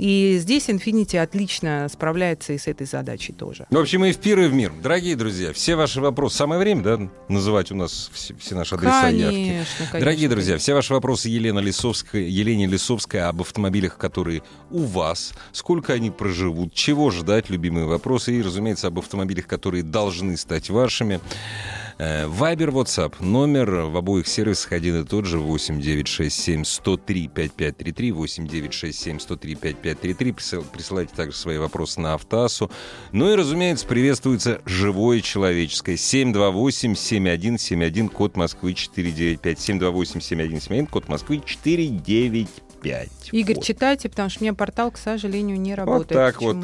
И 0.00 0.38
здесь 0.38 0.70
Infinity 0.70 1.18
отлично 1.18 1.86
справляется 1.92 2.54
и 2.54 2.58
с 2.58 2.66
этой 2.66 2.86
задачей 2.86 3.34
тоже. 3.34 3.66
В 3.70 3.76
общем, 3.76 4.02
и 4.06 4.12
в 4.12 4.16
пир, 4.16 4.40
и 4.40 4.46
в 4.46 4.54
мир. 4.54 4.72
Дорогие 4.82 5.14
друзья, 5.14 5.52
все 5.52 5.76
ваши 5.76 6.00
вопросы. 6.00 6.38
Самое 6.38 6.58
время, 6.58 6.82
да, 6.82 7.10
называть 7.28 7.70
у 7.70 7.74
нас 7.74 8.10
все, 8.14 8.34
все 8.36 8.54
наши 8.54 8.76
адреса 8.76 9.02
конечно, 9.02 9.26
явки. 9.26 9.48
Конечно, 9.50 10.00
Дорогие 10.00 10.28
друзья, 10.30 10.56
все 10.56 10.72
ваши 10.72 10.94
вопросы 10.94 11.28
Елена 11.28 11.58
Лисовская, 11.58 12.22
Елене 12.22 12.64
Лисовской 12.64 13.20
об 13.20 13.42
автомобилях, 13.42 13.98
которые 13.98 14.42
у 14.70 14.84
вас, 14.84 15.34
сколько 15.52 15.92
они 15.92 16.10
проживут, 16.10 16.72
чего 16.72 17.10
ждать, 17.10 17.50
любимые 17.50 17.84
вопросы. 17.84 18.38
И, 18.38 18.40
разумеется, 18.40 18.86
об 18.86 18.98
автомобилях, 19.00 19.46
которые 19.46 19.82
должны 19.82 20.38
стать 20.38 20.70
вашими. 20.70 21.20
Э, 22.02 22.26
Вайбер, 22.26 22.70
WhatsApp, 22.70 23.16
номер 23.20 23.70
в 23.70 23.94
обоих 23.94 24.26
сервисах 24.26 24.72
один 24.72 25.02
и 25.02 25.04
тот 25.04 25.26
же 25.26 25.38
8967 25.38 26.64
103 26.64 27.28
5533, 27.28 28.12
8967 28.12 29.20
103 29.20 29.54
5533. 29.54 30.32
Присылайте 30.72 31.14
также 31.14 31.36
свои 31.36 31.58
вопросы 31.58 32.00
на 32.00 32.14
Автоасу. 32.14 32.70
Ну 33.12 33.30
и, 33.30 33.36
разумеется, 33.36 33.86
приветствуется 33.86 34.62
живое 34.64 35.20
человеческое. 35.20 35.96
728-7171, 35.96 38.08
код 38.08 38.34
Москвы 38.34 38.72
495. 38.72 39.58
728-7171, 39.58 40.86
код 40.86 41.06
Москвы 41.08 41.42
495. 41.44 42.69
5. 42.82 43.08
Игорь, 43.32 43.56
вот. 43.56 43.64
читайте, 43.64 44.08
потому 44.08 44.30
что 44.30 44.40
у 44.40 44.44
меня 44.44 44.54
портал, 44.54 44.90
к 44.90 44.98
сожалению, 44.98 45.60
не 45.60 45.74
работает. 45.74 46.10
Вот 46.10 46.16
так 46.16 46.40
вот. 46.42 46.56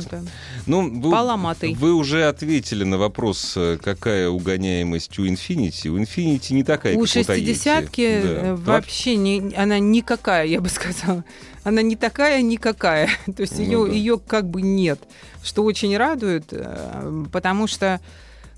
Ну, 0.67 1.01
вы, 1.01 1.11
Поломатый. 1.11 1.75
Вы 1.75 1.93
уже 1.93 2.25
ответили 2.25 2.85
на 2.85 2.99
вопрос, 2.99 3.55
э, 3.57 3.79
какая 3.83 4.29
угоняемость 4.29 5.19
у 5.19 5.27
Infinity. 5.27 5.89
У 5.89 5.99
Infinity 5.99 6.55
не 6.55 6.65
такая, 6.65 6.97
у 6.97 7.01
как 7.01 7.09
60-ки 7.09 8.21
да. 8.23 8.29
Э, 8.29 8.55
вообще 8.55 9.17
не, 9.17 9.55
она 9.55 9.79
никакая, 9.79 10.47
я 10.47 10.61
бы 10.61 10.69
сказала. 10.69 11.25
Она 11.65 11.83
не 11.83 11.97
такая 11.97 12.43
никакая. 12.43 13.09
То 13.37 13.43
есть 13.43 13.59
ну, 13.59 13.65
ее, 13.65 13.87
да. 13.87 13.93
ее 13.93 14.19
как 14.19 14.49
бы 14.49 14.63
нет. 14.63 15.01
Что 15.43 15.65
очень 15.65 15.97
радует, 15.97 16.47
э, 16.51 17.25
потому 17.33 17.67
что 17.67 18.01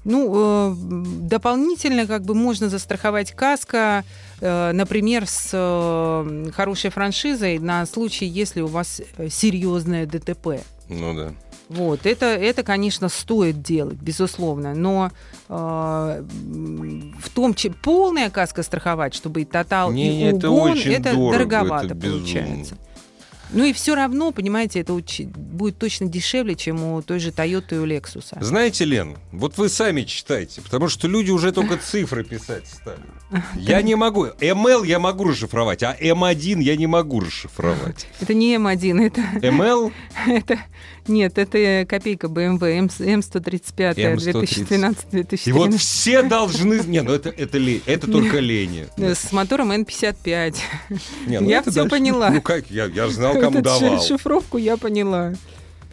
ну, 0.08 0.74
дополнительно 1.20 2.06
как 2.06 2.22
бы 2.22 2.34
можно 2.34 2.68
застраховать 2.68 3.32
каска, 3.32 4.04
Э, 4.40 4.72
например, 4.72 5.26
с 5.26 5.50
э, 5.52 6.50
хорошей 6.54 6.90
франшизой 6.90 7.58
на 7.58 7.86
случай, 7.86 8.26
если 8.26 8.60
у 8.60 8.66
вас 8.66 9.02
э, 9.16 9.28
серьезное 9.28 10.06
ДТП. 10.06 10.60
Ну 10.88 11.14
да. 11.14 11.32
Вот, 11.68 12.06
это, 12.06 12.26
это, 12.26 12.62
конечно, 12.62 13.10
стоит 13.10 13.60
делать, 13.60 13.98
безусловно, 13.98 14.74
но 14.74 15.10
э, 15.48 15.52
в 15.52 17.30
том 17.34 17.52
числе 17.52 17.72
полная 17.72 18.30
каска 18.30 18.62
страховать, 18.62 19.14
чтобы 19.14 19.42
и 19.42 19.44
тотал, 19.44 19.92
Не, 19.92 20.22
и 20.22 20.36
это 20.36 20.50
угон, 20.50 20.72
очень 20.72 20.92
это 20.92 21.12
дорого, 21.12 21.32
дороговато 21.32 21.86
это 21.86 21.94
получается. 21.94 22.78
Ну 23.50 23.64
и 23.64 23.72
все 23.72 23.94
равно, 23.94 24.30
понимаете, 24.32 24.80
это 24.80 24.92
будет 24.94 25.78
точно 25.78 26.06
дешевле, 26.06 26.54
чем 26.54 26.82
у 26.82 27.02
той 27.02 27.18
же 27.18 27.30
Toyota 27.30 27.74
и 27.74 27.78
у 27.78 27.86
Lexus. 27.86 28.36
Знаете, 28.40 28.84
Лен, 28.84 29.16
вот 29.32 29.56
вы 29.58 29.68
сами 29.68 30.02
читайте, 30.02 30.60
потому 30.60 30.88
что 30.88 31.08
люди 31.08 31.30
уже 31.30 31.52
только 31.52 31.76
цифры 31.76 32.24
писать 32.24 32.66
стали. 32.66 33.00
Я 33.54 33.82
не 33.82 33.94
могу. 33.94 34.26
ML 34.26 34.86
я 34.86 34.98
могу 34.98 35.24
расшифровать, 35.24 35.82
а 35.82 35.96
M1 35.98 36.62
я 36.62 36.76
не 36.76 36.86
могу 36.86 37.20
расшифровать. 37.20 38.06
Это 38.20 38.34
не 38.34 38.56
M1, 38.56 39.06
это... 39.06 39.20
ML? 39.46 39.92
Это... 40.26 40.58
Нет, 41.06 41.38
это 41.38 41.86
копейка 41.86 42.26
BMW 42.26 42.86
M135 42.86 43.96
2012-2014. 44.16 45.40
И 45.44 45.52
вот 45.52 45.74
все 45.74 46.22
должны... 46.22 46.80
Не, 46.86 47.02
ну 47.02 47.12
это, 47.12 47.30
это, 47.30 47.58
это 47.58 48.10
только 48.10 48.38
лени. 48.38 48.86
С 48.96 49.32
мотором 49.32 49.72
N55. 49.72 50.56
Не, 51.26 51.40
ну 51.40 51.48
я 51.48 51.62
все 51.62 51.88
поняла. 51.88 52.30
Ну 52.30 52.42
как, 52.42 52.70
я, 52.70 52.86
я 52.86 53.08
знал, 53.08 53.37
кому 53.40 53.60
давал. 53.60 54.02
Шифровку 54.02 54.58
я 54.58 54.76
поняла. 54.76 55.34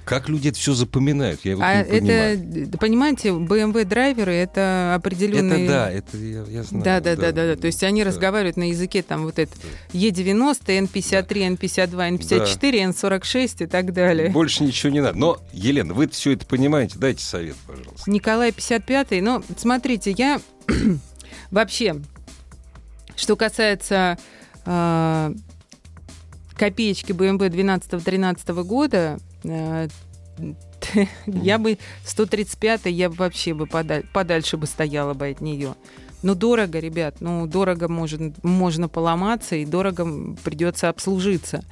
Как 0.06 0.30
люди 0.30 0.50
это 0.50 0.58
все 0.60 0.74
запоминают? 0.76 1.42
Я 1.44 1.56
вот 1.56 1.64
а 1.64 1.78
не 1.78 1.82
это, 1.82 1.98
понимаю. 1.98 2.78
понимаете, 2.80 3.30
BMW 3.30 3.86
драйверы 3.86 4.34
это 4.34 4.94
определенные. 4.94 5.66
Это 5.66 5.74
да, 5.74 5.92
это 5.92 6.18
я, 6.18 6.44
я 6.48 6.64
знаю. 6.64 6.86
Да, 6.86 7.00
да, 7.00 7.16
да, 7.16 7.32
да, 7.32 7.48
да. 7.48 7.56
То 7.56 7.66
есть 7.66 7.84
они 7.84 8.04
да. 8.04 8.10
разговаривают 8.10 8.56
на 8.56 8.70
языке 8.70 9.02
там 9.02 9.24
вот 9.24 9.40
это 9.40 9.52
E90, 9.94 10.88
N53, 10.92 11.58
N52, 11.58 12.20
N54, 12.20 12.94
N46 12.94 13.64
и 13.64 13.66
так 13.66 13.94
далее. 13.94 14.30
Больше 14.30 14.64
ничего 14.64 14.94
не 14.94 15.02
надо. 15.02 15.18
Но, 15.18 15.40
Елена, 15.52 15.96
вы 15.96 16.08
все 16.08 16.34
это 16.34 16.46
понимаете, 16.46 17.00
дайте 17.00 17.24
совет, 17.24 17.56
пожалуйста. 17.66 18.10
Николай 18.10 18.52
55. 18.52 19.22
Ну, 19.24 19.44
смотрите, 19.58 20.14
я 20.16 20.40
вообще, 21.50 21.96
что 23.16 23.36
касается 23.36 24.20
э, 24.68 25.34
копеечки 26.58 27.12
BMW 27.12 27.50
12-13 27.50 28.64
года, 28.64 29.20
Э, 29.46 29.88
я 31.26 31.58
бы 31.58 31.78
135 32.04 32.86
я 32.86 33.10
бы 33.10 33.16
вообще 33.16 33.54
бы 33.54 33.66
подаль, 33.68 34.06
подальше 34.14 34.58
бы 34.58 34.68
стояла 34.68 35.14
бы 35.14 35.30
от 35.30 35.42
нее. 35.42 35.76
Ну, 36.22 36.36
дорого, 36.36 36.80
ребят, 36.80 37.18
ну, 37.20 37.46
дорого 37.46 37.88
можно, 37.88 38.34
можно 38.42 38.90
поломаться, 38.90 39.56
и 39.56 39.66
дорого 39.66 40.36
придется 40.44 40.90
обслужиться. 40.90 41.64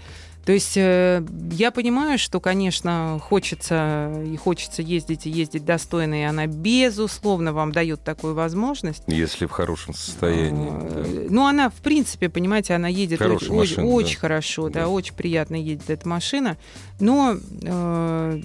То 0.46 0.52
есть 0.52 0.76
э, 0.76 1.24
я 1.52 1.72
понимаю, 1.72 2.20
что, 2.20 2.42
конечно, 2.42 3.18
хочется 3.22 4.12
и 4.26 4.36
хочется 4.36 4.82
ездить 4.82 5.26
и 5.26 5.30
ездить 5.30 5.64
достойно, 5.64 6.22
и 6.22 6.24
она, 6.24 6.48
безусловно, 6.48 7.54
вам 7.54 7.72
дает 7.72 8.04
такую 8.04 8.34
возможность. 8.34 9.04
Если 9.08 9.46
в 9.46 9.52
хорошем 9.52 9.94
состоянии. 9.94 10.70
А, 10.70 11.04
да. 11.06 11.28
Ну, 11.30 11.46
она, 11.46 11.70
в 11.70 11.76
принципе, 11.76 12.28
понимаете, 12.28 12.74
она 12.74 12.90
едет 12.90 13.22
очень, 13.22 13.56
машина, 13.56 13.88
очень 13.88 14.16
да. 14.16 14.20
хорошо, 14.20 14.70
да, 14.70 14.82
да, 14.82 14.88
очень 14.90 15.14
приятно 15.14 15.56
едет 15.56 15.90
эта 15.90 16.08
машина. 16.08 16.58
Но, 17.00 17.38
э, 17.62 18.42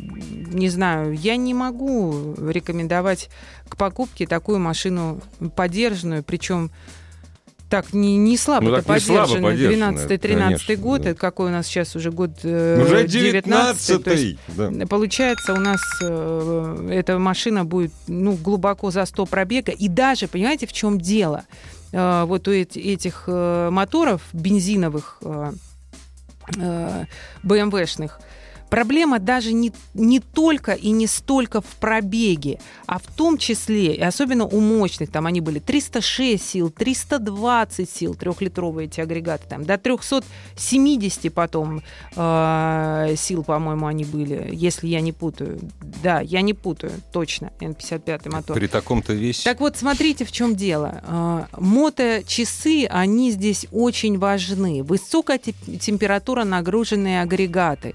не 0.52 0.68
знаю, 0.68 1.14
я 1.14 1.36
не 1.36 1.52
могу 1.52 2.34
рекомендовать 2.38 3.28
к 3.68 3.76
покупке 3.76 4.26
такую 4.26 4.60
машину 4.60 5.20
подержанную, 5.56 6.22
причем 6.22 6.70
так, 7.68 7.92
не, 7.92 8.16
не 8.16 8.37
слабо 8.37 8.70
ну, 8.70 8.82
поддержаны. 8.82 9.46
12-13 9.48 10.76
год, 10.76 11.02
да. 11.02 11.10
это 11.10 11.20
какой 11.20 11.48
у 11.48 11.52
нас 11.52 11.66
сейчас 11.66 11.94
уже 11.96 12.10
год 12.10 12.30
э, 12.42 12.82
уже 12.82 13.06
19 13.06 14.06
-й. 14.06 14.38
Да. 14.48 14.87
Получается, 14.87 15.52
у 15.52 15.58
нас 15.58 15.80
э, 16.02 16.88
эта 16.90 17.18
машина 17.18 17.64
будет 17.64 17.92
ну, 18.06 18.32
глубоко 18.32 18.90
за 18.90 19.04
100 19.04 19.26
пробега. 19.26 19.72
И 19.72 19.88
даже, 19.88 20.28
понимаете, 20.28 20.66
в 20.66 20.72
чем 20.72 20.98
дело? 20.98 21.44
Э, 21.92 22.25
вот 22.25 22.48
у 22.48 22.52
этих 22.52 23.25
э, 23.26 23.68
моторов 23.70 24.22
бензиновых, 24.32 25.18
э, 25.22 25.52
э, 26.56 27.04
BMW-шных, 27.44 28.18
Проблема 28.70 29.18
даже 29.18 29.52
не, 29.52 29.72
не 29.94 30.20
только 30.20 30.72
и 30.72 30.90
не 30.90 31.06
столько 31.06 31.60
в 31.60 31.76
пробеге, 31.80 32.60
а 32.87 32.98
в 32.98 33.06
том 33.06 33.38
числе, 33.38 33.94
и 33.94 34.00
особенно 34.00 34.46
у 34.46 34.60
мощных, 34.60 35.10
там 35.10 35.26
они 35.26 35.40
были 35.40 35.58
306 35.58 36.44
сил, 36.44 36.70
320 36.70 37.90
сил, 37.90 38.14
трехлитровые 38.14 38.87
эти 38.87 39.00
агрегаты, 39.00 39.44
там 39.48 39.64
до 39.64 39.78
370 39.78 41.32
потом 41.32 41.82
э, 42.14 43.14
сил, 43.16 43.42
по-моему, 43.42 43.87
они 43.87 44.04
были, 44.04 44.50
если 44.52 44.87
я 44.87 45.00
не 45.00 45.12
путаю. 45.12 45.58
Да, 46.02 46.20
я 46.20 46.42
не 46.42 46.54
путаю, 46.54 46.92
точно, 47.12 47.52
N55 47.60 48.30
мотор. 48.30 48.56
При 48.56 48.66
таком-то 48.66 49.12
весе. 49.12 49.44
Так 49.44 49.60
вот, 49.60 49.76
смотрите, 49.76 50.25
в 50.25 50.32
чем 50.32 50.56
дело. 50.56 51.02
Э, 51.06 51.44
моточасы, 51.58 52.87
они 52.87 53.31
здесь 53.31 53.66
очень 53.72 54.18
важны. 54.18 54.83
Высокая 54.83 55.38
температура 55.38 56.44
нагруженные 56.44 57.22
агрегаты. 57.22 57.94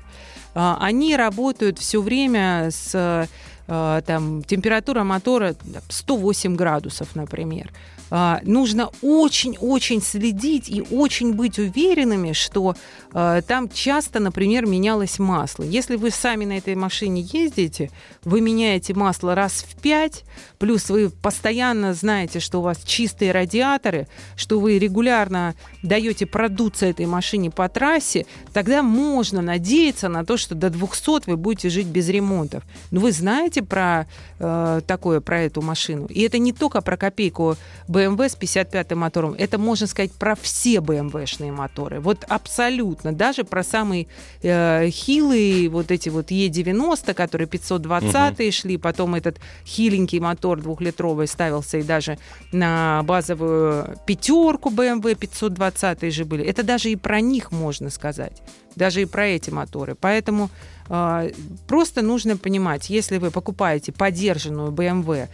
А, 0.53 0.77
они 0.79 1.15
работают 1.15 1.79
все 1.79 2.01
время 2.01 2.69
с 2.71 3.27
а, 3.67 4.01
там, 4.01 4.43
температура 4.43 5.03
мотора 5.03 5.55
108 5.89 6.55
градусов, 6.55 7.15
например. 7.15 7.71
А, 8.09 8.39
нужно 8.43 8.89
очень-очень 9.01 10.01
следить 10.01 10.69
и 10.69 10.81
очень 10.91 11.33
быть 11.33 11.59
уверенными, 11.59 12.33
что 12.33 12.75
а, 13.13 13.41
там 13.41 13.69
часто, 13.69 14.19
например, 14.19 14.65
менялось 14.65 15.19
масло. 15.19 15.63
Если 15.63 15.95
вы 15.95 16.11
сами 16.11 16.45
на 16.45 16.57
этой 16.57 16.75
машине 16.75 17.21
ездите, 17.21 17.91
вы 18.23 18.41
меняете 18.41 18.93
масло 18.93 19.35
раз 19.35 19.65
в 19.67 19.81
пять, 19.81 20.23
плюс 20.59 20.89
вы 20.89 21.09
постоянно 21.09 21.93
знаете, 21.93 22.39
что 22.39 22.59
у 22.59 22.61
вас 22.61 22.83
чистые 22.83 23.31
радиаторы, 23.31 24.07
что 24.35 24.59
вы 24.59 24.79
регулярно 24.79 25.55
даете 25.81 26.25
продуться 26.25 26.85
этой 26.85 27.05
машине 27.05 27.51
по 27.51 27.67
трассе, 27.69 28.25
тогда 28.53 28.83
можно 28.83 29.41
надеяться 29.41 30.09
на 30.09 30.25
то, 30.25 30.37
что 30.37 30.55
до 30.55 30.69
200 30.69 31.29
вы 31.29 31.37
будете 31.37 31.69
жить 31.69 31.87
без 31.87 32.09
ремонтов. 32.09 32.63
Но 32.91 32.99
вы 32.99 33.11
знаете 33.11 33.61
про 33.61 34.07
э, 34.39 34.81
такое, 34.85 35.19
про 35.19 35.41
эту 35.41 35.61
машину. 35.61 36.07
И 36.07 36.21
это 36.21 36.37
не 36.37 36.53
только 36.53 36.81
про 36.81 36.97
копейку 36.97 37.57
BMW 37.93 38.27
с 38.27 38.35
55-м 38.35 38.97
мотором, 38.97 39.35
это 39.37 39.57
можно 39.59 39.85
сказать 39.87 40.11
про 40.11 40.35
все 40.35 40.77
BMW-шные 40.77 41.51
моторы. 41.51 41.99
Вот 41.99 42.25
абсолютно. 42.27 43.13
Даже 43.13 43.43
про 43.43 43.63
самые 43.63 44.07
э, 44.41 44.89
хилые, 44.89 45.69
вот 45.69 45.91
эти 45.91 46.09
вот 46.09 46.31
E90, 46.31 47.13
которые 47.13 47.47
520 47.47 48.39
угу. 48.39 48.51
шли, 48.51 48.77
потом 48.77 49.15
этот 49.15 49.39
хиленький 49.65 50.19
мотор 50.19 50.59
двухлитровый 50.59 51.27
ставился 51.27 51.77
и 51.77 51.83
даже 51.83 52.17
на 52.51 53.03
базовую 53.03 53.97
пятерку 54.07 54.69
BMW 54.69 55.15
520 55.15 56.13
же 56.13 56.25
были. 56.25 56.43
Это 56.43 56.63
даже 56.63 56.89
и 56.89 56.95
про 56.95 57.21
них 57.21 57.51
можно 57.51 57.89
сказать. 57.91 58.41
Даже 58.75 59.03
и 59.03 59.05
про 59.05 59.27
эти 59.27 59.51
моторы. 59.51 59.93
Поэтому 59.93 60.49
э, 60.89 61.31
просто 61.67 62.01
нужно 62.01 62.37
понимать, 62.37 62.89
если 62.89 63.19
вы 63.19 63.29
покупаете 63.29 63.91
подержанную 63.91 64.71
BMW 64.71 65.29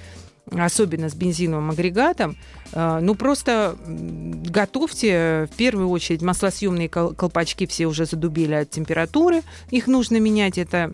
особенно 0.51 1.09
с 1.09 1.15
бензиновым 1.15 1.71
агрегатом, 1.71 2.37
э, 2.73 2.99
ну 3.01 3.15
просто 3.15 3.75
готовьте 3.85 5.47
в 5.51 5.55
первую 5.55 5.89
очередь 5.89 6.21
маслосъемные 6.21 6.89
колпачки 6.89 7.65
все 7.67 7.85
уже 7.85 8.05
задубили 8.05 8.53
от 8.53 8.69
температуры, 8.69 9.41
их 9.71 9.87
нужно 9.87 10.19
менять, 10.19 10.57
это 10.57 10.93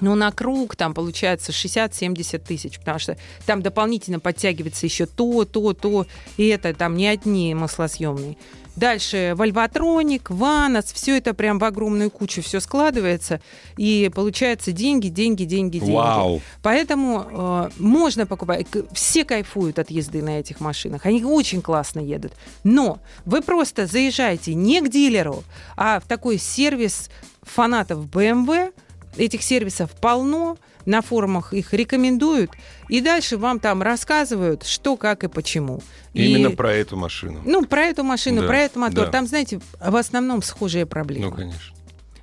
ну, 0.00 0.14
на 0.14 0.30
круг 0.30 0.76
там 0.76 0.94
получается 0.94 1.52
60-70 1.52 2.38
тысяч, 2.38 2.78
потому 2.78 2.98
что 2.98 3.16
там 3.46 3.62
дополнительно 3.62 4.20
подтягивается 4.20 4.86
еще 4.86 5.06
то, 5.06 5.44
то, 5.44 5.72
то, 5.72 6.06
и 6.36 6.46
это 6.48 6.74
там 6.74 6.96
не 6.96 7.06
одни 7.06 7.54
маслосъемные. 7.54 8.36
Дальше 8.76 9.32
вольватроник, 9.36 10.30
ванос, 10.30 10.92
все 10.92 11.16
это 11.16 11.32
прям 11.32 11.58
в 11.58 11.64
огромную 11.64 12.10
кучу 12.10 12.42
все 12.42 12.60
складывается, 12.60 13.40
и 13.78 14.10
получается 14.14 14.70
деньги, 14.70 15.08
деньги, 15.08 15.44
деньги, 15.44 15.78
деньги. 15.78 15.92
Вау. 15.92 16.42
Поэтому 16.62 17.26
э, 17.28 17.70
можно 17.78 18.26
покупать. 18.26 18.66
Все 18.92 19.24
кайфуют 19.24 19.78
от 19.78 19.90
езды 19.90 20.22
на 20.22 20.38
этих 20.40 20.60
машинах. 20.60 21.06
Они 21.06 21.24
очень 21.24 21.62
классно 21.62 22.00
едут. 22.00 22.32
Но 22.64 22.98
вы 23.24 23.40
просто 23.40 23.86
заезжаете 23.86 24.54
не 24.54 24.82
к 24.82 24.90
дилеру, 24.90 25.42
а 25.76 25.98
в 25.98 26.04
такой 26.04 26.36
сервис 26.36 27.08
фанатов 27.42 28.04
BMW. 28.04 28.74
Этих 29.16 29.42
сервисов 29.42 29.92
полно 29.92 30.58
на 30.86 31.02
форумах 31.02 31.52
их 31.52 31.74
рекомендуют, 31.74 32.52
и 32.88 33.00
дальше 33.00 33.36
вам 33.36 33.60
там 33.60 33.82
рассказывают, 33.82 34.64
что, 34.64 34.96
как 34.96 35.24
и 35.24 35.28
почему. 35.28 35.82
Именно 36.14 36.48
и, 36.48 36.56
про 36.56 36.72
эту 36.72 36.96
машину. 36.96 37.42
Ну, 37.44 37.66
про 37.66 37.82
эту 37.82 38.04
машину, 38.04 38.42
да, 38.42 38.46
про 38.46 38.58
этот 38.60 38.76
мотор. 38.76 39.06
Да. 39.06 39.10
Там, 39.10 39.26
знаете, 39.26 39.60
в 39.78 39.96
основном 39.96 40.42
схожие 40.42 40.86
проблемы. 40.86 41.26
Ну, 41.26 41.32
конечно. 41.32 41.74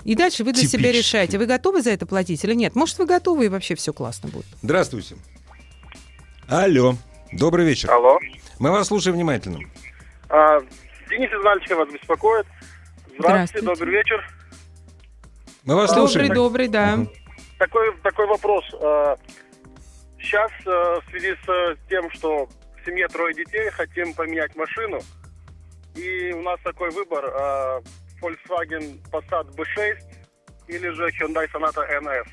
И 0.03 0.15
дальше 0.15 0.43
вы 0.43 0.53
для 0.53 0.67
себя 0.67 0.91
решаете, 0.91 1.37
вы 1.37 1.45
готовы 1.45 1.81
за 1.81 1.91
это 1.91 2.05
платить 2.05 2.43
или 2.43 2.53
нет. 2.53 2.75
Может, 2.75 2.97
вы 2.97 3.05
готовы, 3.05 3.45
и 3.45 3.49
вообще 3.49 3.75
все 3.75 3.93
классно 3.93 4.29
будет. 4.29 4.45
Здравствуйте. 4.61 5.15
Алло. 6.47 6.95
Добрый 7.31 7.65
вечер. 7.65 7.91
Алло. 7.91 8.19
Мы 8.59 8.71
вас 8.71 8.87
слушаем 8.87 9.15
внимательно. 9.15 9.59
А, 10.29 10.59
Денис 11.09 11.29
из 11.29 11.43
Нальчика 11.43 11.75
вас 11.75 11.89
беспокоит. 11.89 12.45
Здравствуйте, 13.17 13.61
Здравствуйте. 13.61 13.65
добрый 13.65 13.93
вечер. 13.93 14.29
Мы 15.63 15.75
вас 15.75 15.89
добрый, 15.91 16.07
слушаем. 16.07 16.33
Добрый, 16.33 16.67
добрый, 16.67 16.67
да. 16.67 16.95
Угу 17.01 17.22
такой, 17.57 17.95
такой 18.03 18.27
вопрос. 18.27 18.65
Сейчас 20.19 20.51
э, 20.65 20.69
э, 20.69 21.01
в 21.01 21.09
связи 21.09 21.35
с 21.45 21.77
тем, 21.89 22.09
что 22.11 22.47
в 22.47 22.85
семье 22.85 23.07
трое 23.07 23.33
детей, 23.33 23.69
хотим 23.71 24.13
поменять 24.13 24.55
машину. 24.55 24.99
И 25.95 26.31
у 26.33 26.41
нас 26.41 26.59
такой 26.63 26.89
выбор. 26.91 27.25
Э, 27.25 27.81
Volkswagen 28.23 28.99
Passat 29.11 29.53
B6 29.55 29.99
или 30.67 30.89
же 30.89 31.09
Hyundai 31.09 31.47
Sonata 31.51 31.83
NS. 32.01 32.27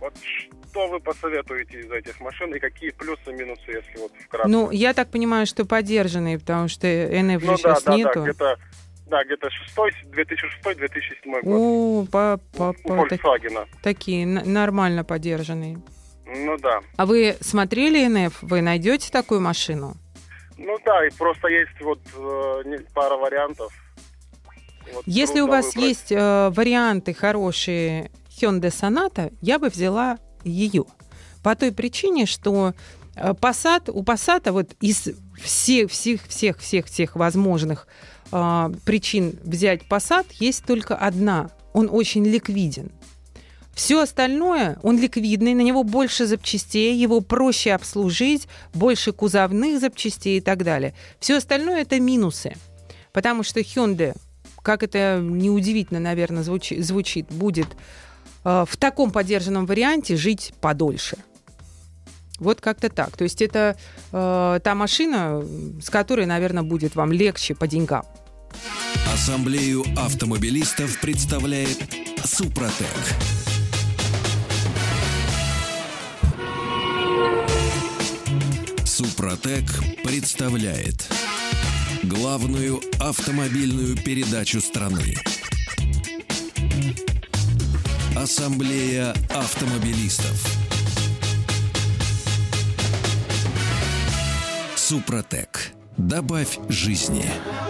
Вот 0.00 0.14
что 0.18 0.88
вы 0.88 1.00
посоветуете 1.00 1.80
из 1.80 1.90
этих 1.90 2.20
машин 2.20 2.54
и 2.54 2.58
какие 2.58 2.90
плюсы 2.90 3.30
и 3.30 3.32
минусы, 3.32 3.62
если 3.66 3.96
вот 3.96 4.12
вкратце? 4.24 4.48
Ну, 4.48 4.70
я 4.70 4.92
так 4.92 5.10
понимаю, 5.10 5.46
что 5.46 5.64
поддержанные, 5.64 6.38
потому 6.38 6.68
что 6.68 6.86
NF 6.86 7.40
ну, 7.42 7.52
да, 7.52 7.56
сейчас 7.56 7.82
да, 7.84 7.96
нету. 7.96 8.12
Да, 8.14 8.20
где-то 8.22 8.58
да, 9.06 9.24
где-то 9.24 9.48
2006-2007 9.76 11.42
год. 11.42 11.44
О, 11.44 12.06
по, 12.10 12.40
по, 12.56 12.72
по, 12.72 12.92
Volkswagen. 12.92 13.66
такие 13.82 14.26
нормально 14.26 15.04
поддержанные. 15.04 15.78
Ну 16.26 16.56
да. 16.58 16.80
А 16.96 17.06
вы 17.06 17.36
смотрели 17.40 18.06
НФ? 18.06 18.42
Вы 18.42 18.62
найдете 18.62 19.10
такую 19.12 19.40
машину? 19.40 19.94
Ну 20.58 20.76
да, 20.84 21.06
и 21.06 21.10
просто 21.10 21.48
есть 21.48 21.80
вот 21.80 22.00
э, 22.16 22.78
пара 22.94 23.16
вариантов. 23.16 23.72
Вот 24.92 25.04
Если 25.06 25.40
у 25.40 25.46
вас 25.46 25.66
выбрать. 25.66 25.84
есть 25.88 26.12
э, 26.12 26.50
варианты 26.50 27.14
хорошие 27.14 28.10
Hyundai 28.40 28.70
Sonata, 28.70 29.32
я 29.40 29.58
бы 29.58 29.68
взяла 29.68 30.18
ее. 30.42 30.84
По 31.44 31.54
той 31.54 31.72
причине, 31.72 32.26
что 32.26 32.72
э, 33.14 33.32
Passat, 33.34 33.90
у 33.92 34.02
Passat 34.02 34.50
вот 34.50 34.72
из 34.80 35.08
всех, 35.40 35.90
всех, 35.90 36.26
всех, 36.26 36.58
всех, 36.58 36.86
всех 36.86 37.14
возможных 37.14 37.86
э, 37.86 38.15
причин 38.30 39.38
взять 39.42 39.82
Passat 39.88 40.26
есть 40.38 40.64
только 40.64 40.96
одна. 40.96 41.50
Он 41.72 41.88
очень 41.90 42.24
ликвиден. 42.24 42.90
Все 43.76 44.00
остальное, 44.00 44.78
он 44.82 44.98
ликвидный, 44.98 45.52
на 45.52 45.60
него 45.60 45.84
больше 45.84 46.24
запчастей, 46.24 46.96
его 46.96 47.20
проще 47.20 47.74
обслужить, 47.74 48.48
больше 48.72 49.12
кузовных 49.12 49.80
запчастей 49.80 50.38
и 50.38 50.40
так 50.40 50.64
далее. 50.64 50.94
Все 51.20 51.36
остальное 51.36 51.82
это 51.82 52.00
минусы. 52.00 52.54
Потому 53.12 53.42
что 53.42 53.60
Hyundai, 53.60 54.16
как 54.62 54.82
это 54.82 55.20
неудивительно, 55.22 56.00
наверное, 56.00 56.42
звучит, 56.42 56.82
звучит 56.82 57.26
будет 57.28 57.66
э, 58.44 58.64
в 58.66 58.76
таком 58.78 59.10
поддержанном 59.10 59.66
варианте 59.66 60.16
жить 60.16 60.54
подольше. 60.62 61.18
Вот 62.38 62.60
как-то 62.60 62.88
так. 62.88 63.16
То 63.16 63.24
есть 63.24 63.42
это 63.42 63.76
э, 64.12 64.60
та 64.62 64.74
машина, 64.74 65.42
с 65.80 65.90
которой, 65.90 66.26
наверное, 66.26 66.62
будет 66.62 66.94
вам 66.94 67.12
легче 67.12 67.54
по 67.54 67.66
деньгам. 67.66 68.04
Ассамблею 69.12 69.84
автомобилистов 69.96 71.00
представляет 71.00 71.78
Супротек. 72.24 72.86
Супротек 78.84 79.64
представляет 80.04 81.06
главную 82.02 82.80
автомобильную 82.98 83.96
передачу 83.96 84.60
страны. 84.60 85.16
Ассамблея 88.16 89.12
автомобилистов. 89.30 90.65
Супротек. 94.86 95.75
Добавь 95.98 96.58
жизни. 96.68 97.24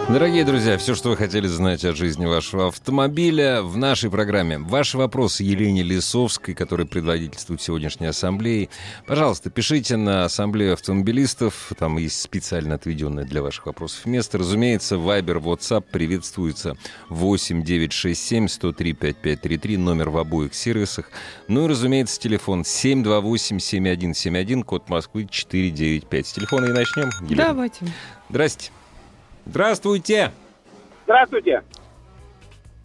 Дорогие 0.09 0.43
друзья, 0.43 0.77
все, 0.77 0.95
что 0.95 1.09
вы 1.09 1.17
хотели 1.17 1.47
знать 1.47 1.85
о 1.85 1.93
жизни 1.95 2.25
вашего 2.25 2.67
автомобиля 2.67 3.61
в 3.61 3.77
нашей 3.77 4.09
программе. 4.09 4.57
Ваши 4.57 4.97
вопросы 4.97 5.43
Елене 5.43 5.81
Лисовской, 5.81 6.53
которая 6.53 6.85
предводительствует 6.85 7.61
сегодняшней 7.61 8.07
ассамблеей. 8.07 8.69
Пожалуйста, 9.05 9.49
пишите 9.49 9.95
на 9.95 10.25
ассамблею 10.25 10.73
автомобилистов. 10.73 11.71
Там 11.77 11.97
есть 11.97 12.21
специально 12.21 12.75
отведенное 12.75 13.23
для 13.23 13.41
ваших 13.41 13.65
вопросов 13.65 14.05
место. 14.05 14.37
Разумеется, 14.37 14.95
Viber, 14.95 15.41
WhatsApp 15.41 15.85
приветствуется 15.89 16.75
8 17.09 17.63
967 17.63 18.47
103 18.49 18.93
5533, 18.93 19.77
номер 19.77 20.09
в 20.09 20.17
обоих 20.17 20.53
сервисах. 20.53 21.09
Ну 21.47 21.65
и, 21.65 21.69
разумеется, 21.69 22.19
телефон 22.19 22.65
728 22.65 23.59
7171, 23.59 24.63
код 24.63 24.89
Москвы 24.89 25.27
495. 25.29 26.27
С 26.27 26.33
телефона 26.33 26.65
и 26.65 26.69
начнем. 26.73 27.09
Елена. 27.29 27.47
Давайте. 27.47 27.85
Здрасте. 28.29 28.71
Здравствуйте. 29.45 30.31
Здравствуйте. 31.05 31.63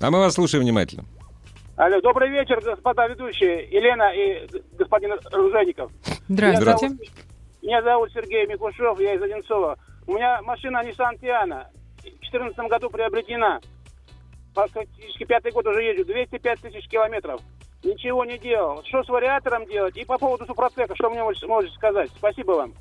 А 0.00 0.10
мы 0.10 0.20
вас 0.20 0.34
слушаем 0.34 0.62
внимательно. 0.64 1.04
Алло, 1.76 2.00
добрый 2.00 2.30
вечер, 2.30 2.60
господа 2.60 3.08
ведущие, 3.08 3.68
Елена 3.70 4.12
и 4.14 4.48
господин 4.76 5.14
Ружеников. 5.32 5.90
Здравствуйте. 6.28 6.86
Меня 6.86 7.02
зовут, 7.02 7.08
меня 7.62 7.82
зовут 7.82 8.12
Сергей 8.12 8.46
Микушев, 8.46 9.00
я 9.00 9.14
из 9.14 9.22
Одинцова. 9.22 9.78
У 10.06 10.14
меня 10.14 10.42
машина 10.42 10.82
Nissan 10.84 11.18
Tiana, 11.20 11.66
в 11.98 12.02
2014 12.02 12.58
году 12.68 12.90
приобретена. 12.90 13.60
Фактически 14.54 15.24
пятый 15.24 15.50
год 15.52 15.66
уже 15.66 15.82
езжу, 15.82 16.04
205 16.04 16.60
тысяч 16.60 16.86
километров. 16.88 17.40
Ничего 17.82 18.24
не 18.24 18.38
делал. 18.38 18.84
Что 18.84 19.02
с 19.02 19.08
вариатором 19.08 19.66
делать? 19.66 19.96
И 19.96 20.04
по 20.04 20.18
поводу 20.18 20.44
Супротека, 20.46 20.94
что 20.94 21.10
мне 21.10 21.22
можете 21.24 21.74
сказать? 21.74 22.10
Спасибо 22.16 22.52
вам. 22.52 22.74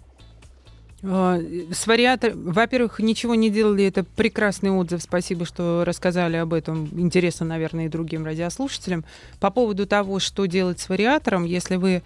А, 1.03 1.39
с 1.71 1.87
вариатор... 1.87 2.33
Во-первых, 2.35 2.99
ничего 2.99 3.35
не 3.35 3.49
делали, 3.49 3.85
это 3.85 4.03
прекрасный 4.03 4.71
отзыв, 4.71 5.01
спасибо, 5.01 5.45
что 5.45 5.83
рассказали 5.85 6.37
об 6.37 6.53
этом. 6.53 6.87
Интересно, 6.99 7.45
наверное, 7.45 7.85
и 7.85 7.89
другим 7.89 8.25
радиослушателям. 8.25 9.03
По 9.39 9.49
поводу 9.49 9.85
того, 9.87 10.19
что 10.19 10.45
делать 10.45 10.79
с 10.79 10.89
вариатором, 10.89 11.45
если 11.45 11.75
вы 11.75 12.03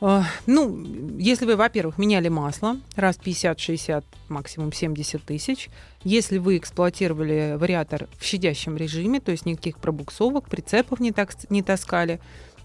а, 0.00 0.24
ну, 0.46 0.78
если 1.18 1.44
вы, 1.44 1.56
во-первых, 1.56 1.98
меняли 1.98 2.28
масло 2.28 2.76
раз 2.94 3.18
50-60, 3.18 4.04
максимум 4.28 4.72
70 4.72 5.22
тысяч, 5.24 5.70
если 6.04 6.38
вы 6.38 6.56
эксплуатировали 6.56 7.56
вариатор 7.58 8.08
в 8.16 8.24
щадящем 8.24 8.76
режиме, 8.76 9.20
то 9.20 9.32
есть 9.32 9.44
никаких 9.44 9.78
пробуксовок, 9.78 10.48
прицепов 10.48 11.00
не, 11.00 11.10
так, 11.10 11.32
не 11.50 11.62
таскали, 11.62 12.20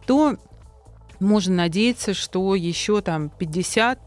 то 0.05 0.37
можно 1.19 1.55
надеяться, 1.55 2.13
что 2.13 2.53
еще 2.53 3.01
там 3.01 3.29
50 3.29 4.05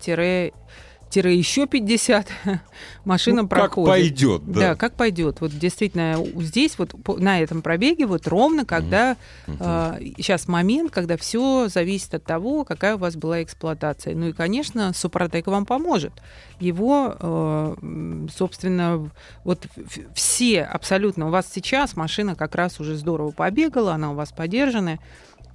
еще 1.15 1.67
50 1.67 2.29
машина 3.05 3.43
ну, 3.43 3.49
проходит. 3.49 3.89
Как 3.89 4.01
пойдет, 4.01 4.43
да. 4.47 4.61
Да, 4.61 4.75
как 4.75 4.95
пойдет. 4.95 5.41
Вот 5.41 5.53
действительно 5.53 6.23
здесь 6.37 6.79
вот 6.79 6.95
на 7.19 7.41
этом 7.41 7.63
пробеге 7.63 8.07
вот 8.07 8.27
ровно, 8.27 8.65
когда 8.65 9.17
mm-hmm. 9.47 10.01
э, 10.01 10.13
сейчас 10.19 10.49
момент, 10.49 10.91
когда 10.91 11.17
все 11.17 11.69
зависит 11.69 12.15
от 12.15 12.25
того, 12.25 12.65
какая 12.65 12.97
у 12.97 12.99
вас 12.99 13.17
была 13.17 13.43
эксплуатация. 13.43 14.15
Ну 14.15 14.29
и, 14.29 14.33
конечно, 14.33 14.93
Супротек 14.93 15.47
вам 15.47 15.67
поможет. 15.67 16.13
Его, 16.61 17.17
э, 17.19 18.27
собственно, 18.35 19.11
вот 19.45 19.67
все 20.15 20.63
абсолютно 20.63 21.29
у 21.29 21.31
вас 21.31 21.51
сейчас 21.53 21.97
машина 21.97 22.35
как 22.35 22.55
раз 22.55 22.81
уже 22.81 22.97
здорово 22.97 23.31
побегала, 23.31 23.95
она 23.95 24.13
у 24.13 24.15
вас 24.15 24.33
подержанная 24.33 24.99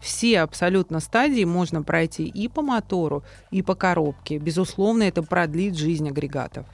все 0.02 0.42
абсолютно 0.42 1.00
стадии 1.00 1.44
можно 1.44 1.84
пройти 1.84 2.26
и 2.26 2.48
по 2.48 2.62
мотору, 2.62 3.24
и 3.52 3.62
по 3.62 3.76
коробке. 3.76 4.38
Безусловно, 4.38 5.04
это 5.04 5.24
продлит 5.24 5.76
жизнь 5.76 6.10
агрегатов. 6.10 6.66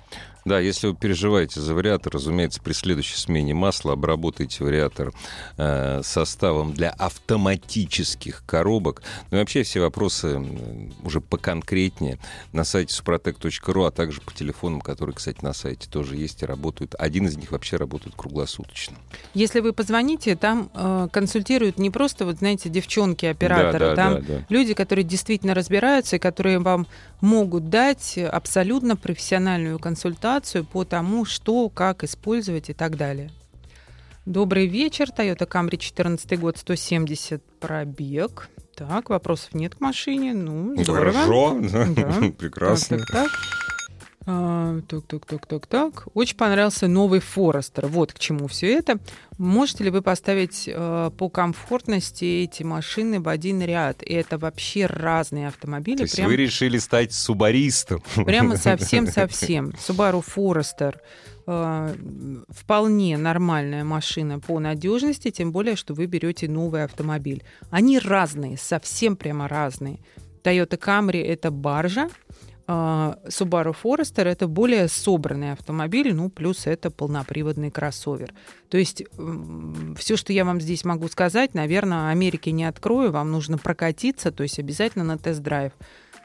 Да, 0.48 0.62
если 0.62 0.88
вы 0.88 0.96
переживаете 0.96 1.60
за 1.60 1.74
вариатор, 1.74 2.14
разумеется, 2.14 2.62
при 2.62 2.72
следующей 2.72 3.18
смене 3.18 3.54
масла 3.54 3.94
обработайте 3.94 4.64
вариатор 4.64 5.12
э, 5.58 6.00
составом 6.06 6.74
для 6.74 6.90
автоматических 6.92 8.44
коробок. 8.46 9.02
Ну 9.30 9.38
и 9.38 9.40
вообще 9.42 9.64
все 9.64 9.82
вопросы 9.82 10.42
уже 11.04 11.20
поконкретнее 11.20 12.18
на 12.54 12.64
сайте 12.64 12.96
suprotec.ru, 12.96 13.88
а 13.88 13.92
также 13.92 14.22
по 14.22 14.34
телефонам, 14.34 14.80
которые, 14.80 15.14
кстати, 15.16 15.40
на 15.42 15.52
сайте 15.52 15.90
тоже 15.90 16.16
есть 16.16 16.42
и 16.44 16.46
работают. 16.46 16.96
Один 16.98 17.28
из 17.28 17.36
них 17.36 17.52
вообще 17.52 17.76
работает 17.76 18.16
круглосуточно. 18.16 18.96
Если 19.34 19.60
вы 19.60 19.74
позвоните, 19.74 20.38
там 20.38 20.70
э, 20.74 21.10
консультируют 21.12 21.78
не 21.78 21.90
просто, 21.90 22.26
вот 22.26 22.38
знаете, 22.38 22.70
девчонки-операторы, 22.70 23.80
да, 23.80 23.90
да, 23.90 23.96
там 23.96 24.14
да, 24.14 24.22
да. 24.22 24.46
люди, 24.48 24.74
которые 24.74 25.04
действительно 25.04 25.54
разбираются 25.54 26.16
и 26.16 26.20
которые 26.20 26.60
вам 26.60 26.88
могут 27.20 27.70
дать 27.70 28.18
абсолютно 28.18 28.96
профессиональную 28.96 29.78
консультацию 29.78 30.37
по 30.64 30.86
тому, 30.86 31.26
что, 31.26 31.70
как 31.70 32.04
использовать 32.04 32.70
и 32.70 32.74
так 32.74 32.98
далее. 32.98 33.32
Добрый 34.26 34.68
вечер. 34.68 35.08
Toyota 35.18 35.48
Camry 35.48 35.78
14 35.78 36.40
год, 36.40 36.58
170 36.58 37.42
пробег. 37.60 38.50
Так, 38.76 39.10
вопросов 39.10 39.54
нет 39.54 39.76
к 39.76 39.80
машине. 39.80 40.34
Ну, 40.34 40.76
здорово. 40.84 41.14
Хорошо. 41.14 41.60
Да. 41.90 42.32
Прекрасно. 42.38 42.98
Так, 42.98 43.08
так, 43.08 43.32
так. 43.32 43.67
А, 44.30 44.82
так, 44.90 45.06
так, 45.08 45.26
так, 45.26 45.46
так, 45.46 45.68
так. 45.68 46.08
Очень 46.14 46.36
понравился 46.36 46.90
новый 46.90 47.22
Форестер. 47.22 47.88
Вот 47.88 48.12
к 48.12 48.20
чему 48.20 48.48
все 48.48 48.74
это. 48.74 49.00
Можете 49.38 49.86
ли 49.86 49.90
вы 49.90 50.02
поставить 50.02 50.66
э, 50.68 51.12
по 51.18 51.30
комфортности 51.30 52.44
эти 52.44 52.64
машины 52.64 53.22
в 53.22 53.30
один 53.30 53.62
ряд? 53.62 54.04
И 54.04 54.14
это 54.14 54.38
вообще 54.38 54.86
разные 54.86 55.48
автомобили. 55.48 55.98
То 55.98 56.04
есть 56.04 56.18
прям... 56.18 56.28
вы 56.28 56.36
решили 56.36 56.78
стать 56.78 57.14
субаристом? 57.14 58.04
Прямо 58.26 58.58
совсем-совсем. 58.58 59.70
Subaru 59.70 60.22
Forester 60.22 60.98
э, 61.46 61.96
вполне 62.50 63.18
нормальная 63.18 63.86
машина 63.86 64.42
по 64.42 64.60
надежности, 64.60 65.32
тем 65.32 65.54
более, 65.54 65.78
что 65.78 65.94
вы 65.94 66.06
берете 66.06 66.50
новый 66.50 66.84
автомобиль. 66.84 67.46
Они 67.70 67.98
разные, 67.98 68.58
совсем 68.58 69.16
прямо 69.16 69.48
разные. 69.48 70.00
Toyota 70.44 70.78
Camry 70.78 71.24
это 71.24 71.50
баржа, 71.50 72.10
а, 72.10 72.10
Subaru 72.68 73.74
Forester 73.82 74.26
это 74.26 74.48
более 74.48 74.90
собранный 74.90 75.54
автомобиль, 75.54 76.14
ну, 76.14 76.30
плюс 76.30 76.68
это 76.68 76.92
полноприводный 76.92 77.72
кроссовер. 77.72 78.34
То 78.70 78.78
есть 78.78 79.04
все, 79.98 80.18
что 80.18 80.34
я 80.34 80.44
вам 80.44 80.60
здесь 80.60 80.84
могу 80.84 81.08
сказать, 81.08 81.54
наверное, 81.54 82.10
Америки 82.10 82.50
не 82.50 82.66
открою, 82.66 83.12
вам 83.12 83.32
нужно 83.32 83.58
прокатиться, 83.58 84.32
то 84.32 84.44
есть 84.44 84.60
обязательно 84.60 85.06
на 85.06 85.18
тест-драйв. 85.18 85.72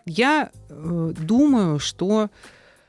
Я 0.04 0.50
э, 0.68 1.12
думаю, 1.16 1.78
что 1.78 2.28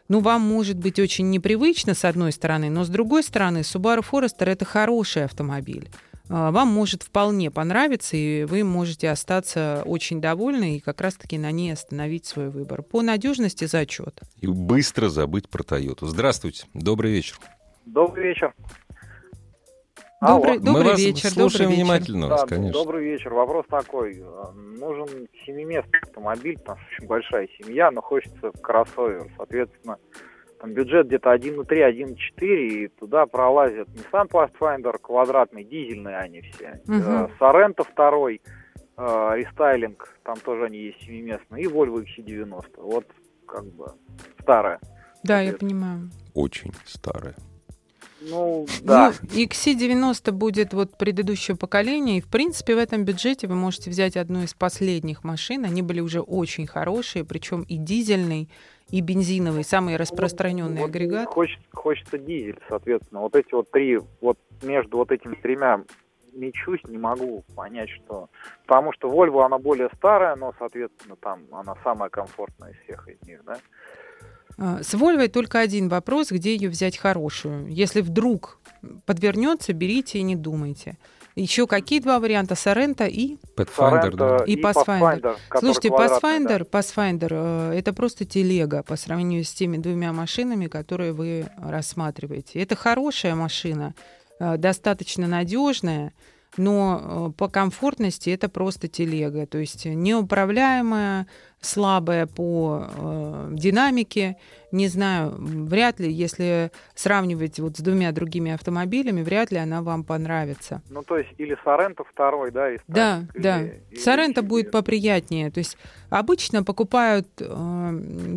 ну, 0.10 0.20
вам 0.20 0.42
может 0.42 0.78
быть 0.78 1.00
очень 1.00 1.30
непривычно, 1.30 1.94
с 1.94 2.06
одной 2.06 2.32
стороны, 2.32 2.72
но 2.72 2.84
с 2.84 2.90
другой 2.90 3.24
стороны, 3.24 3.60
Subaru 3.60 4.04
Forester 4.04 4.46
это 4.46 4.66
хороший 4.66 5.26
автомобиль. 5.26 5.90
А, 6.30 6.52
вам 6.52 6.70
может 6.70 7.04
вполне 7.04 7.52
понравиться, 7.52 8.16
и 8.16 8.46
вы 8.46 8.64
можете 8.64 9.10
остаться 9.10 9.84
очень 9.86 10.22
довольны 10.22 10.78
и 10.78 10.80
как 10.80 11.02
раз-таки 11.02 11.38
на 11.38 11.52
ней 11.52 11.74
остановить 11.74 12.26
свой 12.26 12.50
выбор. 12.50 12.82
По 12.82 13.02
надежности 13.02 13.66
зачет. 13.66 14.22
И 14.40 14.48
быстро 14.48 15.10
забыть 15.10 15.50
про 15.50 15.64
Тойоту. 15.64 16.08
Здравствуйте, 16.08 16.66
добрый 16.74 17.12
вечер. 17.12 17.38
Добрый 17.86 18.30
вечер. 18.30 18.54
Добрый, 20.22 20.58
добрый 20.58 20.84
Мы 20.84 20.90
вас 20.92 21.00
вечер. 21.00 21.30
слушаем 21.32 21.70
добрый 21.70 21.84
внимательно, 21.84 22.30
да, 22.30 22.36
вас, 22.38 22.46
конечно. 22.48 22.72
Добрый 22.72 23.04
вечер. 23.04 23.34
Вопрос 23.34 23.66
такой. 23.70 24.24
Нужен 24.54 25.28
семиместный 25.46 26.00
автомобиль, 26.00 26.58
там 26.60 26.78
очень 26.92 27.08
большая 27.08 27.50
семья, 27.60 27.92
но 27.92 28.02
хочется 28.02 28.52
кроссовер. 28.62 29.30
Соответственно, 29.36 29.98
там 30.64 30.74
бюджет 30.74 31.08
где-то 31.08 31.34
1.3, 31.34 31.68
1.4, 31.68 32.16
и 32.40 32.88
туда 32.88 33.26
пролазят 33.26 33.90
Nissan 33.90 34.30
Pathfinder 34.30 34.98
квадратный, 34.98 35.66
дизельные 35.66 36.16
они 36.16 36.40
все. 36.40 36.80
Мгм. 36.88 37.30
Соренто 37.38 37.84
второй, 37.84 38.40
э, 38.96 39.32
рестайлинг, 39.36 40.18
там 40.24 40.38
тоже 40.38 40.68
они 40.68 40.78
есть 40.78 41.02
семиместные, 41.02 41.66
и 41.66 41.68
Volvo 41.68 42.06
XC90. 42.06 42.64
Вот 42.78 43.06
как 43.46 43.66
бы 43.74 43.92
старая. 44.40 44.80
Да, 45.22 45.42
я 45.42 45.50
Ответ. 45.50 45.60
понимаю. 45.60 46.10
Очень 46.34 46.72
старая. 46.86 47.36
Ну, 48.22 48.66
да. 48.84 49.12
Ну, 49.22 49.28
XC90 49.38 50.32
будет 50.32 50.74
вот 50.74 50.98
предыдущее 50.98 51.58
поколение, 51.58 52.20
и, 52.20 52.22
в 52.22 52.28
принципе, 52.30 52.76
в 52.76 52.78
этом 52.78 53.04
бюджете 53.04 53.48
вы 53.48 53.56
можете 53.56 53.90
взять 53.90 54.16
одну 54.16 54.44
из 54.44 54.54
последних 54.54 55.26
машин. 55.26 55.66
Они 55.66 55.82
были 55.82 56.00
уже 56.00 56.22
очень 56.22 56.68
хорошие, 56.68 57.26
причем 57.26 57.64
и 57.64 57.76
дизельный, 57.76 58.50
и 58.94 59.02
бензиновый, 59.02 59.64
самый 59.64 59.96
распространенный 59.96 60.82
Вот 60.82 60.90
агрегат. 60.90 61.28
Хочется, 61.28 61.66
хочется 61.74 62.20
дизель, 62.20 62.60
соответственно. 62.70 63.22
Вот 63.22 63.36
эти 63.36 63.52
вот 63.52 63.72
три, 63.72 63.98
вот 64.22 64.38
между 64.62 64.98
вот 64.98 65.12
этими 65.12 65.34
тремя 65.34 65.84
мечусь, 66.32 66.80
не 66.84 67.00
могу 67.00 67.44
понять, 67.56 67.90
что... 67.90 68.30
Потому 68.68 68.94
что 68.94 69.10
Volvo, 69.10 69.44
она 69.44 69.58
более 69.58 69.90
старая, 69.98 70.36
но, 70.36 70.54
соответственно, 70.60 71.16
там 71.16 71.42
она 71.52 71.76
самая 71.84 72.12
комфортная 72.12 72.74
из 72.74 72.78
всех 72.84 73.08
из 73.08 73.20
них, 73.28 73.44
да? 73.44 73.58
А, 74.60 74.84
С 74.84 74.94
Volvo 74.94 75.28
только 75.28 75.60
один 75.60 75.90
вопрос, 75.90 76.32
где 76.32 76.54
ее 76.54 76.70
взять 76.70 76.96
хорошую. 76.96 77.66
Если 77.70 78.02
вдруг 78.02 78.60
подвернется, 79.08 79.74
берите 79.74 80.20
и 80.20 80.22
не 80.22 80.36
думайте. 80.36 81.00
Еще 81.36 81.66
какие 81.66 82.00
два 82.00 82.20
варианта? 82.20 82.56
Сорента 82.56 83.06
и... 83.06 83.38
Pathfinder, 83.58 84.16
да. 84.16 84.38
Sorento 84.38 84.46
И 84.46 84.62
Pathfinder. 84.62 85.38
который 85.50 85.74
Слушайте, 85.74 85.90
квадратный, 85.90 86.48
да. 86.48 86.58
Pathfinder, 86.58 86.70
Pathfinder 86.70 87.72
э, 87.72 87.80
это 87.80 87.94
просто 87.94 88.26
телега 88.26 88.84
по 88.84 88.96
сравнению 88.96 89.44
с 89.44 89.52
теми 89.52 89.78
двумя 89.78 90.14
машинами, 90.14 90.68
которые 90.68 91.12
вы 91.12 91.48
рассматриваете. 91.58 92.62
Это 92.62 92.76
хорошая 92.76 93.34
машина, 93.34 93.96
э, 94.40 94.58
достаточно 94.58 95.28
надежная, 95.28 96.14
но 96.58 97.02
э, 97.02 97.38
по 97.38 97.48
комфортности 97.50 98.30
это 98.30 98.48
просто 98.48 98.88
телега, 98.88 99.48
то 99.48 99.58
есть 99.58 99.86
неуправляемая, 99.86 101.26
слабая 101.64 102.28
по 102.28 102.86
э, 102.96 103.50
динамике. 103.54 104.38
Не 104.72 104.88
знаю, 104.88 105.36
вряд 105.38 106.00
ли, 106.00 106.12
если 106.12 106.72
сравнивать 106.96 107.60
вот 107.60 107.78
с 107.78 107.80
двумя 107.80 108.12
другими 108.12 108.52
автомобилями, 108.54 109.22
вряд 109.22 109.52
ли 109.52 109.58
она 109.60 109.84
вам 109.84 110.04
понравится. 110.04 110.82
Ну, 110.90 111.04
то 111.04 111.18
есть 111.20 111.30
или 111.38 111.56
Соренто 111.64 112.04
второй, 112.04 112.50
да? 112.50 112.72
и 112.72 112.80
Да, 112.88 113.18
Сталинг, 113.30 113.32
да. 113.44 113.62
или- 113.62 113.84
или 113.92 114.00
Сорента 114.00 114.42
еще 114.42 114.50
будет 114.50 114.72
поприятнее. 114.72 115.52
То 115.52 115.60
есть 115.60 115.78
обычно 116.10 116.64
покупают 116.64 117.28
э, 117.40 117.46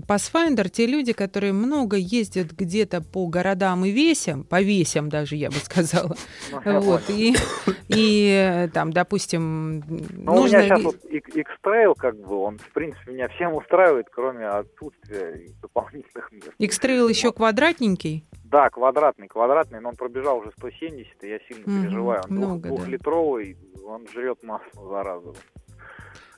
Pathfinder 0.07 0.69
те 0.69 0.87
люди, 0.87 1.13
которые 1.15 1.55
много 1.55 1.97
ездят 1.97 2.53
где-то 2.53 3.01
по 3.01 3.27
городам 3.29 3.87
и 3.87 3.91
весям, 3.91 4.45
по 4.45 4.61
весям 4.61 5.09
даже, 5.09 5.37
я 5.37 5.49
бы 5.49 5.57
сказала. 5.57 6.15
Ну, 6.67 6.81
Вот. 6.81 7.03
И, 7.09 7.35
и 7.89 8.29
э, 8.29 8.69
там, 8.69 8.93
допустим, 8.93 9.83
Ну, 9.89 10.35
у 10.43 10.45
меня 10.47 10.63
сейчас 10.65 10.83
вот 10.83 10.97
X-Trail, 11.05 11.95
как 11.97 12.17
бы, 12.19 12.37
он, 12.37 12.59
в 12.59 12.71
принципе, 12.73 13.13
меня 13.17 13.29
всем 13.29 13.55
устраивает, 13.55 14.07
кроме 14.11 14.47
отсутствия 14.47 15.49
дополнительных 15.63 16.31
мест. 16.33 16.53
X-Trail 16.59 17.09
еще 17.09 17.33
квадратненький. 17.33 18.25
Да, 18.45 18.69
квадратный, 18.71 19.27
квадратный, 19.27 19.81
но 19.81 19.89
он 19.89 19.97
пробежал 19.97 20.39
уже 20.39 20.53
170, 20.59 21.25
и 21.25 21.29
я 21.29 21.39
сильно 21.49 21.65
Мгм, 21.67 21.83
переживаю. 21.83 22.21
Он 22.25 22.29
двух- 22.37 22.39
много, 22.49 22.63
да. 22.63 22.69
двухлитровый, 22.69 23.57
он 23.85 24.07
жрет 24.09 24.43
масло, 24.43 24.89
зараза. 24.89 25.33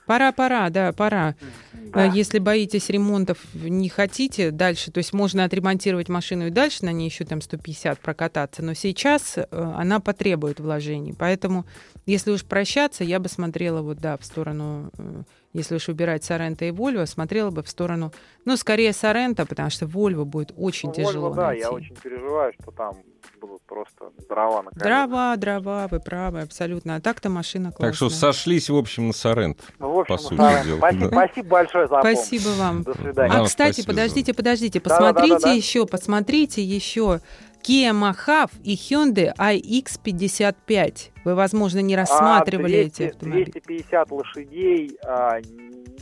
Пора, 0.09 0.31
пора, 0.31 0.71
да, 0.71 0.91
пора. 0.91 1.35
Да. 1.71 2.05
А 2.05 2.07
Если 2.07 2.39
боитесь 2.39 2.89
ремонтов, 2.89 3.37
не 3.53 3.89
хотите 3.89 4.49
дальше, 4.49 4.91
то 4.91 4.97
есть 4.97 5.13
можно 5.13 5.43
отремонтировать 5.43 6.09
машину 6.09 6.47
и 6.47 6.49
дальше 6.49 6.83
на 6.83 6.91
ней 6.91 7.05
еще 7.09 7.25
там 7.25 7.41
150 7.41 7.99
прокататься, 7.99 8.63
но 8.63 8.73
сейчас 8.73 9.37
э, 9.37 9.45
она 9.51 9.99
потребует 9.99 10.59
вложений. 10.59 11.13
Поэтому, 11.17 11.67
если 12.07 12.31
уж 12.31 12.43
прощаться, 12.43 13.03
я 13.03 13.19
бы 13.19 13.29
смотрела 13.29 13.83
вот, 13.83 13.99
да, 13.99 14.17
в 14.17 14.25
сторону, 14.25 14.89
э, 14.97 15.21
если 15.53 15.75
уж 15.75 15.89
убирать 15.89 16.23
Сорента 16.23 16.65
и 16.65 16.71
Вольво, 16.71 17.05
смотрела 17.05 17.51
бы 17.51 17.61
в 17.61 17.69
сторону, 17.69 18.11
ну, 18.45 18.57
скорее 18.57 18.93
Сорента, 18.93 19.45
потому 19.45 19.69
что 19.69 19.85
Вольво 19.85 20.23
будет 20.23 20.51
очень 20.57 20.89
Ну, 20.89 20.95
тяжело 20.95 21.29
Volvo, 21.29 21.35
да, 21.35 21.47
найти. 21.49 21.61
я 21.61 21.69
очень 21.69 21.95
переживаю, 21.95 22.51
что 22.59 22.71
там 22.71 22.95
будут 23.39 23.61
просто 23.63 24.11
дрова 24.27 24.63
на 24.63 24.71
колесах. 24.71 24.83
Дрова, 24.83 25.35
дрова, 25.37 25.87
вы 25.87 25.99
правы, 25.99 26.41
абсолютно. 26.41 26.95
А 26.95 27.01
так-то 27.01 27.29
машина 27.29 27.71
классная. 27.71 27.89
Так 27.89 27.95
что 27.95 28.09
сошлись, 28.09 28.69
в 28.69 28.75
общем, 28.75 29.07
на 29.07 29.13
Сорент. 29.13 29.61
Ну, 29.79 29.91
в 29.91 29.99
общем, 29.99 30.15
по 30.15 30.21
сути 30.21 30.37
да, 30.37 30.63
дела, 30.63 30.77
спасибо, 30.77 31.09
да. 31.09 31.25
спасибо 31.25 31.47
большое 31.49 31.87
за 31.87 31.99
помощь. 31.99 32.17
Спасибо 32.17 32.49
вам. 32.57 32.83
До 32.83 32.93
свидания. 32.93 33.35
А, 33.35 33.45
кстати, 33.45 33.73
спасибо. 33.73 33.93
подождите, 33.93 34.33
подождите, 34.33 34.79
посмотрите 34.79 35.55
еще, 35.55 35.85
посмотрите 35.85 36.63
еще 36.63 37.21
Kia 37.63 37.91
Mahav 37.91 38.51
и 38.63 38.75
Hyundai 38.75 39.33
iX55. 39.37 41.11
Вы, 41.25 41.35
возможно, 41.35 41.79
не 41.79 41.95
рассматривали 41.95 42.75
А, 42.75 42.79
эти 42.79 42.97
200 42.97 43.13
автомобили. 43.13 43.43
250 43.51 44.11
лошадей 44.11 44.97
а, 45.05 45.39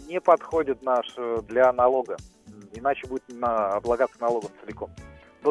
не 0.08 0.22
подходит 0.22 0.84
наш 0.84 1.06
э, 1.18 1.40
для 1.48 1.72
налога. 1.74 2.18
Иначе 2.74 3.08
будет 3.08 3.24
на, 3.30 3.70
облагаться 3.70 4.18
налогом 4.22 4.52
целиком. 4.64 4.90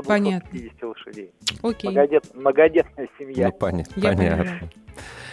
До 0.02 0.08
Понятно. 0.08 0.48
250 0.50 0.82
лошадей. 0.88 1.30
Окей. 1.62 1.90
Многодет- 1.90 2.34
многодетная 2.34 3.08
семья. 3.18 3.46
Ну, 3.48 3.52
понятно. 3.52 3.92
Я 4.00 4.12
понятно. 4.16 4.70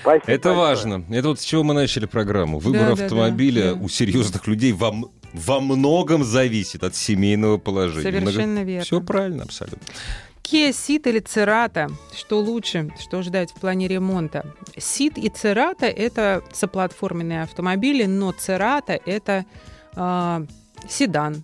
Спасибо 0.01 0.31
Это 0.31 0.49
большое. 0.49 0.55
важно. 0.57 1.05
Это 1.15 1.27
вот 1.29 1.39
с 1.39 1.43
чего 1.43 1.63
мы 1.63 1.73
начали 1.73 2.05
программу. 2.05 2.59
Выбор 2.59 2.81
Да, 2.81 2.89
да, 2.89 2.95
да, 2.95 3.03
автомобиля 3.05 3.73
да. 3.75 3.81
у 3.81 3.87
серьезных 3.87 4.47
людей 4.47 4.73
во, 4.73 4.93
во 5.33 5.59
многом 5.61 6.23
зависит 6.23 6.83
от 6.83 6.95
семейного 6.95 7.57
положения. 7.57 8.19
Совершенно 8.19 8.63
верно. 8.63 8.83
Все 8.83 9.01
правильно, 9.01 9.43
абсолютно. 9.43 9.79
Kia 10.43 10.71
Ceed 10.71 11.07
или 11.09 11.21
Cerato? 11.21 11.89
Что 12.13 12.39
лучше? 12.41 12.89
Что 12.99 13.21
ждать 13.21 13.51
в 13.51 13.55
плане 13.61 13.87
ремонта? 13.87 14.45
Ceed 14.75 15.13
и 15.17 15.29
Cerato— 15.29 15.85
это 15.85 16.43
соплатформенные 16.51 17.43
автомобили, 17.43 18.03
но 18.03 18.31
Cerato— 18.31 19.01
это 19.05 19.45
а, 19.95 20.43
седан. 20.89 21.43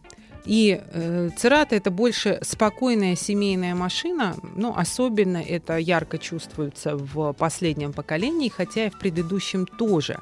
И 0.49 0.81
э, 0.81 1.29
Cerato— 1.38 1.67
это 1.75 1.91
больше 1.91 2.39
спокойная 2.41 3.15
семейная 3.15 3.75
машина, 3.75 4.35
но 4.55 4.75
особенно 4.75 5.38
это 5.38 5.77
ярко 5.77 6.17
чувствуется 6.17 6.97
в 6.97 7.33
последнем 7.33 7.93
поколении, 7.93 8.49
хотя 8.49 8.88
и 8.88 8.89
в 8.89 8.97
предыдущем 8.97 9.67
тоже. 9.67 10.19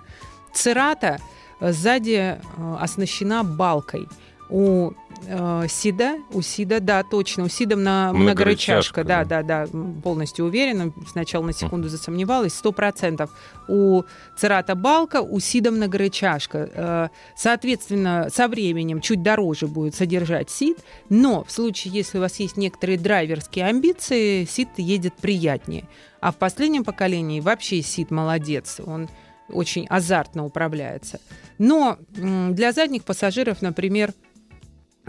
Cerato 0.53 1.21
э, 1.61 1.71
сзади 1.71 2.11
э, 2.11 2.37
оснащена 2.77 3.45
балкой. 3.45 4.09
У 4.49 4.91
э, 5.25 5.65
Сида, 5.69 6.17
у 6.32 6.41
Сида, 6.41 6.80
да, 6.80 7.03
точно, 7.03 7.45
у 7.45 7.47
Сида 7.47 7.75
на 7.75 8.13
Многорычажка, 8.13 9.03
да, 9.03 9.25
да. 9.25 9.43
да, 9.43 9.67
полностью 10.03 10.45
уверена. 10.45 10.93
Сначала 11.10 11.45
на 11.45 11.53
секунду 11.53 11.89
засомневалась, 11.89 12.53
сто 12.53 12.71
процентов. 12.71 13.32
У 13.67 14.03
Церата 14.38 14.75
балка, 14.75 15.21
у 15.21 15.39
Сида 15.39 15.71
многорычажка. 15.71 16.69
Э, 16.73 17.08
Соответственно, 17.36 18.27
со 18.34 18.47
временем 18.47 19.01
чуть 19.01 19.23
дороже 19.23 19.67
будет 19.67 19.95
содержать 19.95 20.49
Сид, 20.49 20.77
но 21.10 21.43
в 21.43 21.51
случае, 21.51 21.93
если 21.93 22.17
у 22.17 22.21
вас 22.21 22.39
есть 22.39 22.58
некоторые 22.58 22.97
драйверские 22.97 23.65
амбиции, 23.65 24.45
Сид 24.45 24.69
едет 24.77 25.13
приятнее. 25.15 25.86
А 26.19 26.32
в 26.32 26.36
последнем 26.36 26.84
поколении 26.84 27.39
вообще 27.39 27.82
Сид 27.82 28.12
молодец, 28.12 28.82
он 28.86 29.08
очень 29.49 29.88
азартно 29.88 30.45
управляется. 30.45 31.19
Но 31.58 31.97
для 32.10 32.71
задних 32.71 33.03
пассажиров, 33.03 33.62
например, 33.62 34.13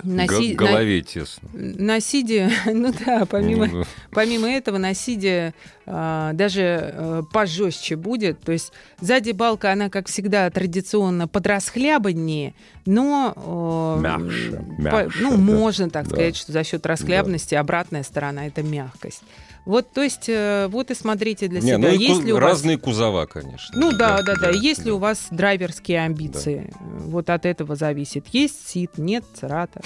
на, 0.03 0.29
си... 0.29 0.55
голове 0.55 0.97
на... 0.97 1.03
тесно. 1.03 1.49
На 1.53 2.01
сиде, 2.01 2.51
ну 2.67 2.93
да, 3.05 3.27
помимо, 3.27 3.67
ну, 3.67 3.85
помимо 4.11 4.49
этого, 4.49 4.79
на 4.79 4.95
сиде 4.95 5.55
а, 5.87 6.33
даже 6.35 6.93
а, 6.93 7.23
пожестче 7.23 7.97
будет. 7.97 8.41
То 8.41 8.53
есть 8.53 8.73
сзади 9.01 9.33
балка, 9.33 9.73
она, 9.73 9.89
как 9.89 10.09
всегда, 10.09 10.51
традиционно 10.51 11.29
подрасхлябаннее, 11.29 12.55
но... 12.87 13.33
А, 13.37 13.99
мягче, 13.99 14.63
по, 14.91 15.11
Ну, 15.21 15.31
да. 15.33 15.37
можно 15.37 15.91
так 15.91 16.05
да. 16.05 16.11
сказать, 16.11 16.37
что 16.37 16.53
за 16.53 16.65
счет 16.65 16.85
расхлябности 16.87 17.55
да. 17.55 17.61
обратная 17.61 18.03
сторона— 18.03 18.47
это 18.49 18.63
мягкость. 18.63 19.23
Вот, 19.69 19.91
то 19.93 20.03
есть, 20.03 20.31
э, 20.31 20.67
вот 20.69 20.91
и 20.91 20.95
смотрите 20.95 21.47
для 21.47 21.61
Не, 21.61 21.67
себя. 21.67 21.79
Ну, 21.79 21.89
если 21.91 22.33
у 22.33 22.39
разные 22.39 22.79
вас... 22.79 22.85
кузова, 22.87 23.27
конечно. 23.27 23.79
Ну 23.79 23.93
да, 23.93 24.23
да, 24.23 24.35
да. 24.35 24.35
да. 24.45 24.51
Если 24.51 24.89
да. 24.89 24.95
у 24.95 24.99
вас 24.99 25.29
драйверские 25.31 26.07
амбиции, 26.07 26.71
да. 26.71 26.79
вот 26.81 27.29
от 27.29 27.45
этого 27.45 27.77
зависит. 27.77 28.29
Есть 28.29 28.67
сит, 28.67 28.97
нет 28.97 29.25
церата. 29.35 29.83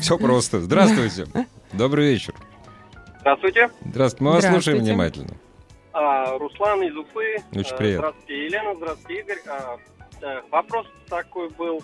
Все 0.00 0.18
просто. 0.18 0.60
Здравствуйте. 0.60 1.26
Добрый 1.72 2.10
вечер. 2.10 2.34
Здравствуйте. 3.20 3.70
Здравствуйте. 3.84 4.24
Мы 4.24 4.32
вас 4.32 4.44
слушаем 4.44 4.78
внимательно. 4.78 5.36
А, 5.92 6.36
Руслан 6.36 6.82
из 6.82 6.96
Уфы. 6.96 7.36
Очень 7.52 7.76
приятно. 7.76 8.08
Здравствуйте, 8.08 8.44
Елена. 8.44 8.74
Здравствуйте, 8.74 9.20
Игорь. 9.20 9.38
А, 9.46 9.78
э, 10.20 10.42
вопрос 10.50 10.86
такой 11.08 11.48
был. 11.50 11.80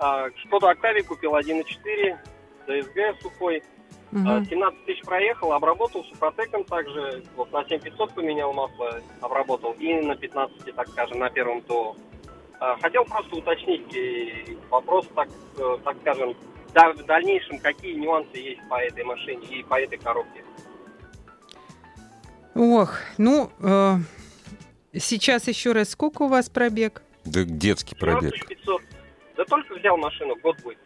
А, 0.00 0.26
Шкода 0.44 0.70
Октавия 0.70 1.04
купил 1.04 1.36
1.4, 1.36 2.16
ДСГ 2.66 3.22
сухой. 3.22 3.62
Угу. 4.12 4.44
17 4.44 4.84
тысяч 4.86 5.02
проехал, 5.02 5.52
обработал 5.52 6.04
супротеком 6.04 6.64
также, 6.64 7.22
вот 7.36 7.52
на 7.52 7.64
7500 7.64 8.12
поменял 8.12 8.52
масло, 8.52 9.00
обработал, 9.20 9.72
и 9.78 9.94
на 9.94 10.16
15, 10.16 10.74
так 10.74 10.88
скажем, 10.88 11.20
на 11.20 11.30
первом 11.30 11.62
ТО. 11.62 11.96
А, 12.58 12.76
хотел 12.78 13.04
просто 13.04 13.36
уточнить 13.36 14.58
вопрос, 14.68 15.06
так, 15.14 15.28
э, 15.58 15.78
так 15.84 15.96
скажем, 16.00 16.36
да, 16.74 16.92
в 16.92 17.04
дальнейшем, 17.04 17.58
какие 17.60 17.94
нюансы 17.94 18.36
есть 18.36 18.60
по 18.68 18.80
этой 18.80 19.04
машине 19.04 19.46
и 19.46 19.62
по 19.62 19.80
этой 19.80 19.98
коробке. 19.98 20.44
Ох, 22.54 22.98
ну, 23.16 23.50
э, 23.60 23.94
сейчас 24.92 25.46
еще 25.46 25.72
раз, 25.72 25.90
сколько 25.90 26.22
у 26.22 26.28
вас 26.28 26.50
пробег? 26.50 27.02
Да 27.24 27.44
детский 27.44 27.94
пробег. 27.94 28.34
500. 28.46 28.82
Да 29.36 29.44
только 29.44 29.74
взял 29.74 29.96
машину, 29.96 30.36
год 30.42 30.60
будет. 30.62 30.78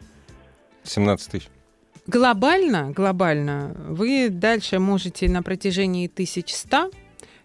17 0.83 1.31
тысяч. 1.31 1.49
Глобально, 2.07 2.91
глобально, 2.91 3.75
вы 3.89 4.29
дальше 4.29 4.79
можете 4.79 5.27
на 5.27 5.41
протяжении 5.41 6.07
1100 6.07 6.91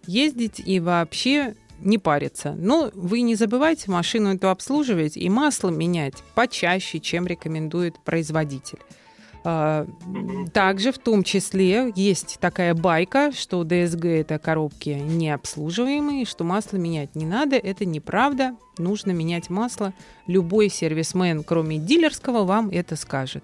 ездить 0.07 0.61
и 0.65 0.81
вообще 0.81 1.55
не 1.81 1.97
париться. 1.99 2.55
Но 2.59 2.91
вы 2.95 3.23
не 3.23 3.37
забывайте 3.37 3.91
машину 3.91 4.35
эту 4.35 4.51
обслуживать 4.51 5.17
и 5.17 5.29
масло 5.31 5.71
менять 5.71 6.23
почаще, 6.35 7.01
чем 7.01 7.27
рекомендует 7.27 7.99
производитель. 8.01 8.79
А, 9.43 9.87
также 10.53 10.93
в 10.93 10.99
том 10.99 11.25
числе 11.25 11.93
есть 11.97 12.37
такая 12.41 12.75
байка, 12.75 13.33
что 13.33 13.65
ДСГ 13.65 14.05
это 14.05 14.39
коробки 14.39 14.91
необслуживаемые, 14.91 16.27
что 16.27 16.45
масло 16.45 16.77
менять 16.77 17.15
не 17.15 17.25
надо. 17.25 17.57
Это 17.57 17.87
неправда. 17.87 18.55
Нужно 18.77 19.13
менять 19.13 19.49
масло. 19.49 19.95
Любой 20.27 20.69
сервисмен, 20.69 21.43
кроме 21.43 21.79
дилерского, 21.79 22.45
вам 22.45 22.69
это 22.69 22.97
скажет. 22.97 23.43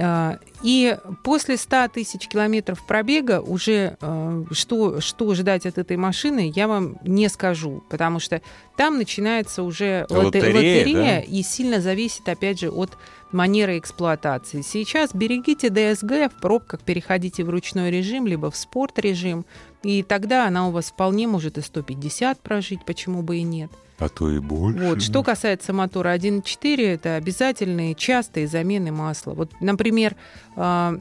А, 0.00 0.38
и 0.62 0.96
после 1.22 1.56
100 1.56 1.88
тысяч 1.88 2.26
километров 2.26 2.84
пробега 2.86 3.40
уже 3.40 3.96
а, 4.00 4.44
что, 4.50 5.00
что 5.00 5.34
ждать 5.34 5.66
от 5.66 5.78
этой 5.78 5.96
машины, 5.96 6.50
я 6.54 6.68
вам 6.68 6.96
не 7.04 7.28
скажу, 7.28 7.84
потому 7.90 8.18
что 8.18 8.40
там 8.76 8.96
начинается 8.96 9.62
уже 9.62 10.06
лотерея, 10.08 10.54
лотерея 10.54 11.20
да? 11.20 11.20
и 11.20 11.42
сильно 11.42 11.80
зависит, 11.80 12.28
опять 12.28 12.60
же, 12.60 12.70
от 12.70 12.96
манеры 13.30 13.78
эксплуатации. 13.78 14.62
Сейчас 14.62 15.12
берегите 15.12 15.68
ДСГ, 15.68 16.32
в 16.32 16.40
пробках 16.40 16.80
переходите 16.80 17.44
в 17.44 17.50
ручной 17.50 17.90
режим, 17.90 18.26
либо 18.26 18.50
в 18.50 18.56
спорт-режим, 18.56 19.44
и 19.82 20.02
тогда 20.02 20.46
она 20.46 20.68
у 20.68 20.70
вас 20.70 20.86
вполне 20.86 21.26
может 21.26 21.58
и 21.58 21.60
150 21.60 22.40
прожить, 22.40 22.84
почему 22.86 23.22
бы 23.22 23.36
и 23.36 23.42
нет 23.42 23.70
а 23.98 24.08
то 24.08 24.30
и 24.30 24.38
больше. 24.38 24.80
Вот. 24.80 25.02
Что 25.02 25.22
касается 25.22 25.72
мотора 25.72 26.14
1.4, 26.16 26.94
это 26.94 27.16
обязательные 27.16 27.94
частые 27.94 28.46
замены 28.46 28.92
масла. 28.92 29.32
Вот, 29.34 29.52
например, 29.60 30.16
э, 30.56 30.98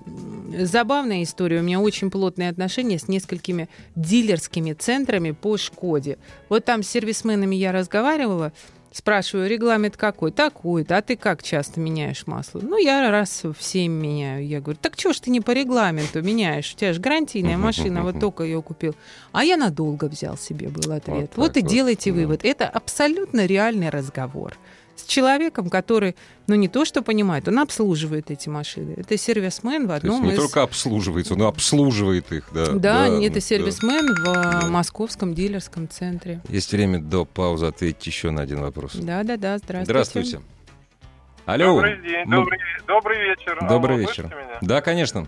забавная 0.59 1.23
история. 1.23 1.59
У 1.59 1.63
меня 1.63 1.79
очень 1.79 2.11
плотные 2.11 2.49
отношения 2.49 2.99
с 2.99 3.07
несколькими 3.07 3.69
дилерскими 3.95 4.73
центрами 4.73 5.31
по 5.31 5.57
Шкоде. 5.57 6.17
Вот 6.49 6.65
там 6.65 6.83
с 6.83 6.87
сервисменами 6.87 7.55
я 7.55 7.71
разговаривала, 7.71 8.53
Спрашиваю, 8.93 9.49
регламент 9.49 9.97
какой? 9.97 10.31
Такой-то. 10.31 10.97
А 10.97 11.01
ты 11.01 11.15
как 11.15 11.41
часто 11.41 11.79
меняешь 11.79 12.27
масло? 12.27 12.59
Ну, 12.61 12.77
я 12.77 13.09
раз 13.09 13.43
в 13.43 13.55
7 13.59 13.91
меняю. 13.91 14.47
Я 14.47 14.61
говорю, 14.61 14.77
так 14.79 14.93
что 14.99 15.13
ж 15.13 15.19
ты 15.19 15.31
не 15.31 15.41
по 15.41 15.49
регламенту 15.51 16.21
меняешь? 16.21 16.73
У 16.73 16.77
тебя 16.77 16.93
же 16.93 17.01
гарантийная 17.01 17.57
машина, 17.57 18.03
вот 18.03 18.19
только 18.19 18.43
ее 18.43 18.61
купил. 18.61 18.95
А 19.31 19.43
я 19.43 19.57
надолго 19.57 20.05
взял 20.05 20.37
себе, 20.37 20.69
был 20.69 20.91
ответ. 20.91 21.31
Вот, 21.35 21.47
вот 21.47 21.57
и 21.57 21.61
вот. 21.61 21.71
делайте 21.71 22.11
вывод. 22.11 22.45
Это 22.45 22.69
абсолютно 22.69 23.47
реальный 23.47 23.89
разговор 23.89 24.57
с 24.95 25.03
человеком, 25.05 25.69
который, 25.69 26.15
ну, 26.47 26.55
не 26.55 26.67
то 26.67 26.85
что 26.85 27.01
понимает, 27.01 27.47
он 27.47 27.59
обслуживает 27.59 28.31
эти 28.31 28.49
машины. 28.49 28.93
Это 28.97 29.17
сервисмен 29.17 29.87
в 29.87 29.91
одном 29.91 30.21
то 30.21 30.27
есть 30.27 30.37
не 30.37 30.43
из... 30.43 30.47
только 30.47 30.63
обслуживается, 30.63 31.33
он 31.33 31.43
обслуживает 31.43 32.31
их, 32.31 32.49
да. 32.53 32.67
Да, 32.67 33.07
да 33.07 33.07
это 33.07 33.41
сервисмен 33.41 34.07
да. 34.23 34.61
в 34.61 34.69
московском 34.69 35.33
дилерском 35.33 35.89
центре. 35.89 36.41
Есть 36.47 36.71
время 36.71 36.99
до 36.99 37.25
паузы 37.25 37.65
ответить 37.65 38.05
еще 38.05 38.31
на 38.31 38.41
один 38.41 38.61
вопрос. 38.61 38.95
Да-да-да, 38.95 39.57
здравствуйте. 39.57 39.85
Здравствуйте. 39.85 40.41
Алло. 41.45 41.75
Добрый 41.75 42.01
день, 42.01 42.25
Мы... 42.25 42.35
добрый, 42.37 42.59
добрый 42.87 43.19
вечер. 43.19 43.67
Добрый 43.67 43.95
Алло, 43.95 44.07
вечер. 44.07 44.35
Да, 44.61 44.81
конечно. 44.81 45.27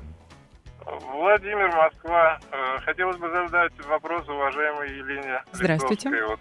Владимир, 0.86 1.68
Москва. 1.76 2.40
Э, 2.52 2.80
хотелось 2.86 3.18
бы 3.18 3.28
задать 3.30 3.74
вопрос 3.88 4.28
уважаемой 4.30 4.90
Елене 4.98 5.44
Здравствуйте. 5.52 6.10
Вот 6.28 6.40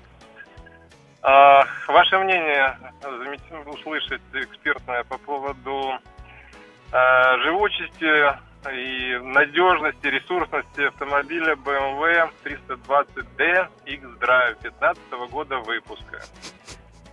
а, 1.26 1.64
ваше 1.88 2.18
мнение 2.18 2.76
услышать 3.64 4.20
экспертное 4.34 5.04
по 5.04 5.16
поводу 5.16 5.98
а, 6.92 7.38
живучести 7.38 8.44
и 8.70 9.18
надежности, 9.22 10.06
ресурсности 10.06 10.82
автомобиля 10.82 11.54
BMW 11.54 12.30
320D 12.44 13.68
X-Drive 13.86 14.58
15 14.62 15.02
года 15.30 15.58
выпуска 15.60 16.20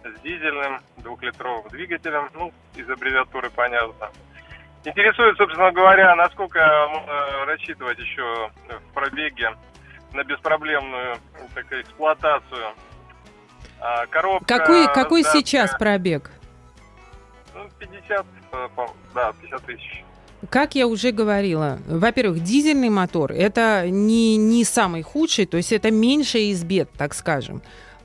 с 0.04 0.22
дизельным 0.22 0.82
двухлитровым 0.98 1.70
двигателем, 1.70 2.30
ну, 2.34 2.52
из 2.76 2.90
аббревиатуры 2.90 3.50
понятно. 3.50 4.10
Интересует, 4.84 5.38
собственно 5.38 5.72
говоря, 5.72 6.16
насколько 6.16 6.60
можно 6.90 7.46
рассчитывать 7.46 8.00
еще 8.00 8.50
в 8.68 8.94
пробеге 8.94 9.56
на 10.12 10.24
беспроблемную 10.26 11.16
так, 11.54 11.72
эксплуатацию 11.72 12.74
коробка... 14.10 14.46
Какой, 14.46 14.94
какой 14.94 15.24
да, 15.24 15.32
сейчас 15.32 15.72
пробег? 15.78 16.32
Ну, 17.54 17.62
50, 17.80 18.26
э, 18.54 18.68
да, 19.14 19.34
50 19.42 19.64
тысяч. 19.64 20.04
Как 20.50 20.74
я 20.74 20.88
уже 20.88 21.12
говорила, 21.12 21.80
во-первых, 21.88 22.44
дизельный 22.44 22.90
мотор 22.90 23.32
это 23.32 23.86
не, 23.90 24.38
не 24.38 24.64
самый 24.64 25.04
худший, 25.04 25.46
то 25.46 25.58
есть 25.58 25.72
это 25.72 25.92
меньшее 25.92 26.52
из 26.52 26.64
бед, 26.64 26.90
так 26.98 27.14
скажем. 27.14 27.62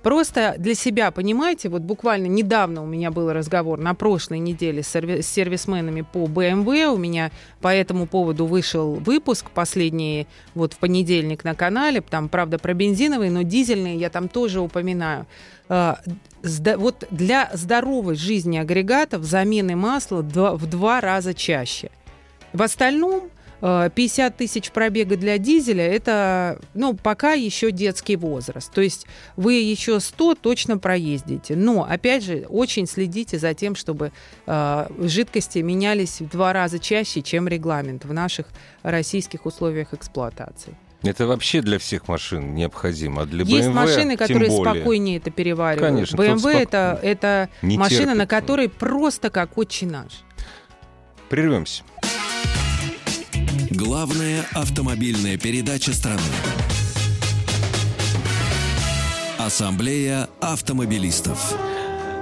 Просто 0.07 0.55
для 0.57 0.77
себя, 0.77 1.11
понимаете, 1.11 1.69
вот 1.69 1.83
буквально 1.83 2.27
недавно 2.27 2.81
у 2.85 2.87
меня 2.87 3.11
был 3.11 3.33
разговор 3.33 3.81
на 3.81 3.93
прошлой 3.93 4.39
неделе 4.39 4.85
с, 4.85 4.95
серви- 4.95 5.21
с 5.21 5.27
сервисменами 5.27 6.03
по 6.03 6.27
BMW. 6.27 6.95
У 6.95 6.97
меня 6.97 7.33
по 7.61 7.75
этому 7.75 8.07
поводу 8.07 8.47
вышел 8.47 8.95
выпуск 8.95 9.51
последний 9.51 10.29
вот 10.55 10.75
в 10.75 10.77
понедельник 10.79 11.43
на 11.43 11.57
канале. 11.57 12.03
Там, 12.03 12.29
правда, 12.29 12.57
про 12.57 12.73
бензиновые, 12.73 13.33
но 13.33 13.43
дизельные 13.43 13.97
я 13.97 14.09
там 14.09 14.29
тоже 14.29 14.61
упоминаю. 14.61 15.27
А, 15.69 15.99
вот 16.45 17.09
для 17.11 17.51
здоровой 17.55 18.15
жизни 18.15 18.59
агрегатов 18.59 19.25
замены 19.25 19.75
масла 19.75 20.23
в 20.23 20.67
два 20.71 21.01
раза 21.01 21.35
чаще. 21.35 21.91
В 22.53 22.63
остальном 22.63 23.29
50 23.67 24.33
э, 24.33 24.37
тысяч 24.37 24.71
пробега 24.71 25.17
для 25.17 25.39
дизеля– 25.39 25.85
это, 25.87 26.61
ну, 26.75 26.95
пока 26.95 27.33
еще 27.33 27.73
детский 27.73 28.17
возраст. 28.17 28.73
То 28.73 28.81
есть 28.81 29.07
вы 29.37 29.55
еще 29.55 29.99
100 29.99 30.37
точно 30.37 30.79
проездите. 30.79 31.57
Но, 31.57 31.85
опять 31.89 32.23
же, 32.23 32.47
очень 32.49 32.87
следите 32.87 33.39
за 33.39 33.55
тем, 33.55 33.75
чтобы 33.75 34.13
э, 34.47 34.87
жидкости 35.01 35.59
менялись 35.59 36.21
в 36.21 36.29
два 36.29 36.53
раза 36.53 36.79
чаще, 36.79 37.23
чем 37.23 37.49
регламент 37.49 38.05
в 38.05 38.13
наших 38.13 38.47
российских 38.83 39.47
условиях 39.47 39.95
эксплуатации. 39.95 40.77
Это 41.03 41.27
вообще 41.27 41.61
для 41.61 41.79
всех 41.79 42.09
машин 42.09 42.55
необходимо, 42.55 43.23
а 43.23 43.27
для 43.27 43.45
BMW 43.45 43.49
Есть 43.49 43.69
машины, 43.69 44.17
которые 44.17 44.51
спокойнее 44.51 45.19
это 45.19 45.31
переваривают. 45.31 45.89
Конечно, 45.89 46.17
BMW 46.17 46.39
спок... 46.39 46.55
это, 46.55 47.01
это 47.03 47.49
машина, 47.63 47.89
терпит. 47.89 48.17
на 48.19 48.27
которой 48.27 48.69
просто 48.69 49.31
как 49.31 49.59
отче 49.59 49.87
наш. 49.87 50.25
Прервемся. 51.29 51.83
Главная 53.77 54.47
автомобильная 54.55 55.37
передача 55.37 55.93
страны. 55.93 56.23
Ассамблея 59.39 60.31
автомобилистов. 60.41 61.55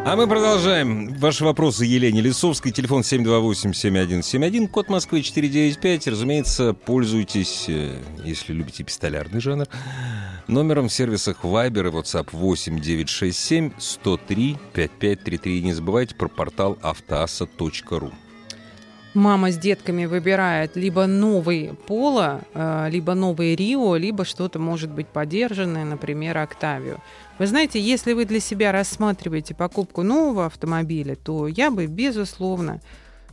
А 0.04 0.16
мы 0.16 0.26
продолжаем. 0.26 1.14
Ваши 1.14 1.44
вопросы 1.44 1.84
Елене 1.84 2.22
Лисовской. 2.22 2.72
Телефон 2.72 3.02
728-7171, 3.02 4.66
код 4.66 4.88
Москвы 4.88 5.22
495. 5.22 6.08
Разумеется, 6.08 6.74
пользуйтесь, 6.74 7.66
э, 7.68 7.98
если 8.24 8.52
любите 8.52 8.82
пистолярный 8.82 9.40
жанр, 9.40 9.68
номером 10.48 10.88
в 10.88 10.92
сервисах 10.92 11.44
Viber 11.44 11.86
и 11.86 11.92
WhatsApp 11.92 12.30
8967 12.32 13.70
103 13.78 14.56
5533. 14.72 15.58
И 15.60 15.62
не 15.62 15.72
забывайте 15.72 16.16
про 16.16 16.26
портал 16.26 16.76
автоаса.ру. 16.82 18.10
Мама 19.14 19.52
с 19.52 19.56
детками 19.56 20.06
выбирает 20.06 20.74
либо 20.74 21.06
новый 21.06 21.74
Поло, 21.86 22.40
э, 22.52 22.88
либо 22.90 23.14
новый 23.14 23.54
Рио, 23.54 23.94
либо 23.94 24.24
что-то 24.24 24.58
может 24.58 24.90
быть 24.90 25.06
подержанное, 25.06 25.84
например, 25.84 26.36
Октавию. 26.38 27.00
Вы 27.38 27.46
знаете, 27.46 27.80
если 27.80 28.12
вы 28.12 28.24
для 28.24 28.40
себя 28.40 28.72
рассматриваете 28.72 29.54
покупку 29.54 30.02
нового 30.02 30.46
автомобиля, 30.46 31.14
то 31.14 31.46
я 31.46 31.70
бы, 31.70 31.86
безусловно, 31.86 32.80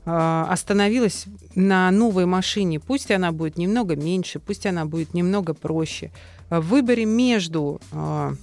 э, 0.06 0.46
остановилась 0.50 1.26
на 1.56 1.90
новой 1.90 2.28
машине. 2.28 2.80
Пусть 2.80 3.10
она 3.10 3.32
будет 3.32 3.58
немного 3.58 3.96
меньше, 3.96 4.38
пусть 4.38 4.68
она 4.68 4.86
будет 4.86 5.16
немного 5.16 5.56
проще. 5.56 6.12
В 6.52 6.62
выборе 6.62 7.06
между 7.06 7.82
э, 7.92 8.36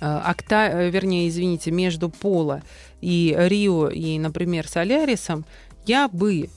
Окта, 0.00 0.88
вернее, 0.88 1.28
извините, 1.28 1.70
между 1.70 2.08
Поло 2.08 2.62
и 3.02 3.36
Рио 3.36 3.88
и, 3.88 4.18
например, 4.18 4.66
Солярисом, 4.66 5.44
я 5.86 6.08
бы 6.08 6.48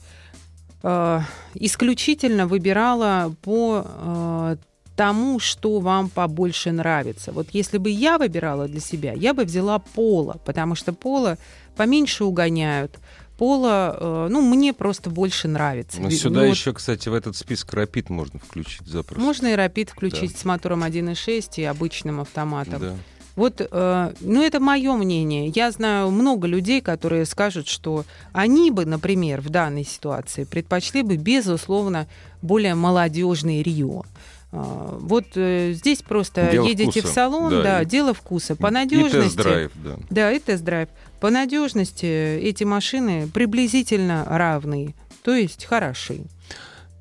исключительно 1.54 2.46
выбирала 2.46 3.34
по 3.42 4.56
тому, 4.96 5.38
что 5.38 5.78
вам 5.78 6.08
побольше 6.08 6.72
нравится. 6.72 7.30
Вот 7.30 7.48
если 7.52 7.78
бы 7.78 7.90
я 7.90 8.18
выбирала 8.18 8.66
для 8.66 8.80
себя, 8.80 9.12
я 9.12 9.34
бы 9.34 9.44
взяла 9.44 9.78
поло, 9.78 10.40
потому 10.44 10.74
что 10.74 10.92
поло 10.92 11.38
поменьше 11.76 12.24
угоняют. 12.24 12.98
Поло, 13.36 13.94
э, 14.00 14.28
ну, 14.30 14.40
мне 14.40 14.72
просто 14.72 15.10
больше 15.10 15.46
нравится. 15.46 16.00
Ну, 16.00 16.10
сюда 16.10 16.40
ну, 16.40 16.46
еще, 16.46 16.72
кстати, 16.72 17.10
в 17.10 17.14
этот 17.14 17.36
список 17.36 17.74
рапид 17.74 18.08
можно 18.08 18.38
включить 18.38 18.86
запросто. 18.86 19.22
Можно 19.22 19.48
и 19.48 19.54
рапид 19.54 19.90
включить 19.90 20.32
да. 20.32 20.38
с 20.38 20.44
мотором 20.46 20.82
1.6 20.82 21.60
и 21.60 21.64
обычным 21.64 22.20
автоматом. 22.20 22.80
Да. 22.80 22.96
Вот, 23.36 23.60
э, 23.60 24.12
ну, 24.20 24.42
это 24.42 24.60
мое 24.60 24.94
мнение. 24.94 25.52
Я 25.54 25.70
знаю 25.70 26.10
много 26.10 26.46
людей, 26.46 26.80
которые 26.80 27.26
скажут, 27.26 27.68
что 27.68 28.04
они 28.32 28.70
бы, 28.70 28.86
например, 28.86 29.42
в 29.42 29.50
данной 29.50 29.84
ситуации 29.84 30.44
предпочли 30.44 31.02
бы, 31.02 31.16
безусловно, 31.16 32.06
более 32.40 32.74
молодежный 32.74 33.62
Рио. 33.62 34.04
А, 34.52 34.96
вот 34.98 35.26
э, 35.34 35.72
здесь 35.74 36.00
просто 36.00 36.48
дело 36.50 36.66
едете 36.66 37.00
вкуса. 37.00 37.06
в 37.06 37.14
салон, 37.14 37.50
да, 37.50 37.62
да 37.62 37.82
и, 37.82 37.84
дело 37.84 38.14
вкуса. 38.14 38.56
По 38.56 38.70
надежности. 38.70 39.16
И 39.16 39.20
тест-драйв, 39.20 39.72
да. 39.74 39.96
Да, 40.08 40.32
и 40.32 40.38
тест-драйв. 40.38 40.88
По 41.20 41.30
надежности 41.30 42.38
эти 42.38 42.64
машины 42.64 43.28
приблизительно 43.32 44.24
равны, 44.26 44.94
то 45.22 45.34
есть 45.34 45.66
хороши. 45.66 46.20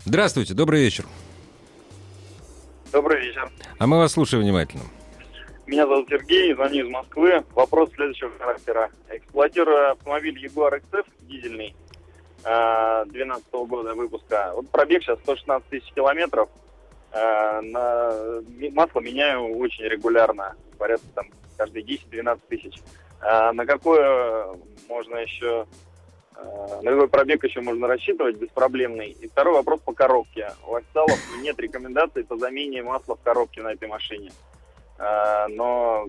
Здравствуйте, 0.04 0.54
добрый 0.54 0.82
вечер. 0.82 1.06
Добрый 2.92 3.26
вечер. 3.26 3.50
А 3.78 3.88
мы 3.88 3.98
вас 3.98 4.14
слушаем 4.14 4.44
внимательно. 4.44 4.84
Меня 5.68 5.88
зовут 5.88 6.07
Сергей, 6.09 6.53
звоню 6.53 6.86
из 6.86 6.91
Москвы. 6.91 7.43
Вопрос 7.55 7.89
следующего 7.95 8.30
характера. 8.38 8.91
Эксплуатирую 9.09 9.93
автомобиль 9.93 10.45
Jaguar 10.45 10.80
XF 10.80 11.05
дизельный 11.22 11.76
2012 12.43 13.45
э, 13.51 13.66
года 13.66 13.95
выпуска. 13.95 14.51
Вот 14.53 14.70
пробег 14.70 15.01
сейчас 15.01 15.18
116 15.22 15.68
тысяч 15.70 15.91
километров. 15.93 16.49
Э, 17.11 17.61
на 17.61 18.43
масло 18.74 18.99
меняю 18.99 19.57
очень 19.57 19.86
регулярно, 19.86 20.55
порядка 20.78 21.07
там 21.16 21.26
каждые 21.57 21.84
10-12 21.84 22.39
тысяч. 22.47 22.80
А 23.20 23.51
на 23.51 23.66
какое 23.66 24.55
можно 24.88 25.18
еще, 25.18 25.66
э, 26.38 26.82
на 26.84 26.91
какой 26.91 27.07
пробег 27.07 27.43
еще 27.43 27.61
можно 27.61 27.88
рассчитывать 27.88 28.36
беспроблемный? 28.38 29.18
И 29.20 29.28
второй 29.28 29.55
вопрос 29.55 29.80
по 29.80 29.93
коробке. 29.93 30.51
У 30.68 30.76
официалов 30.76 31.18
нет 31.41 31.59
рекомендаций 31.59 32.24
по 32.24 32.38
замене 32.38 32.84
масла 32.84 33.16
в 33.16 33.22
коробке 33.24 33.63
на 33.63 33.74
этой 33.74 33.88
машине. 33.88 34.30
Но 34.98 36.08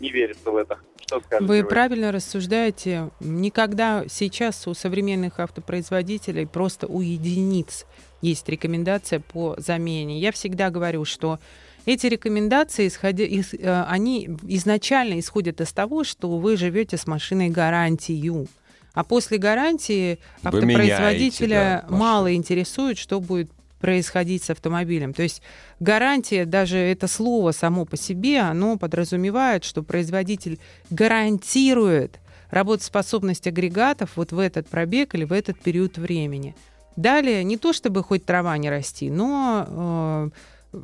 не 0.00 0.10
верится 0.10 0.50
в 0.50 0.56
это. 0.56 0.78
Что 1.06 1.20
скажете 1.20 1.46
вы, 1.46 1.62
вы 1.62 1.68
правильно 1.68 2.10
рассуждаете. 2.10 3.10
Никогда 3.20 4.04
сейчас 4.08 4.66
у 4.66 4.74
современных 4.74 5.38
автопроизводителей 5.38 6.46
просто 6.46 6.86
у 6.86 7.00
единиц 7.00 7.86
есть 8.22 8.48
рекомендация 8.48 9.20
по 9.20 9.54
замене. 9.58 10.18
Я 10.18 10.32
всегда 10.32 10.70
говорю, 10.70 11.04
что 11.04 11.38
эти 11.84 12.08
рекомендации, 12.08 12.88
исходя, 12.88 13.24
из, 13.24 13.54
э, 13.54 13.84
они 13.88 14.28
изначально 14.42 15.20
исходят 15.20 15.60
из 15.60 15.72
того, 15.72 16.02
что 16.02 16.36
вы 16.38 16.56
живете 16.56 16.96
с 16.96 17.06
машиной 17.06 17.50
гарантию. 17.50 18.48
А 18.92 19.04
после 19.04 19.38
гарантии 19.38 20.18
автопроизводителя 20.42 21.84
мало 21.88 22.34
интересует, 22.34 22.98
что 22.98 23.20
будет 23.20 23.50
происходить 23.80 24.42
с 24.42 24.50
автомобилем. 24.50 25.12
То 25.12 25.22
есть 25.22 25.42
гарантия, 25.80 26.44
даже 26.44 26.78
это 26.78 27.08
слово 27.08 27.52
само 27.52 27.84
по 27.84 27.96
себе, 27.96 28.40
оно 28.40 28.76
подразумевает, 28.76 29.64
что 29.64 29.82
производитель 29.82 30.58
гарантирует 30.90 32.18
работоспособность 32.50 33.46
агрегатов 33.46 34.12
вот 34.16 34.32
в 34.32 34.38
этот 34.38 34.68
пробег 34.68 35.14
или 35.14 35.24
в 35.24 35.32
этот 35.32 35.58
период 35.58 35.98
времени. 35.98 36.54
Далее, 36.96 37.44
не 37.44 37.58
то 37.58 37.72
чтобы 37.72 38.02
хоть 38.02 38.24
трава 38.24 38.56
не 38.56 38.70
расти, 38.70 39.10
но 39.10 40.30
э, 40.72 40.80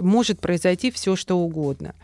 может 0.00 0.40
произойти 0.40 0.90
все, 0.90 1.16
что 1.16 1.38
угодно. 1.38 1.94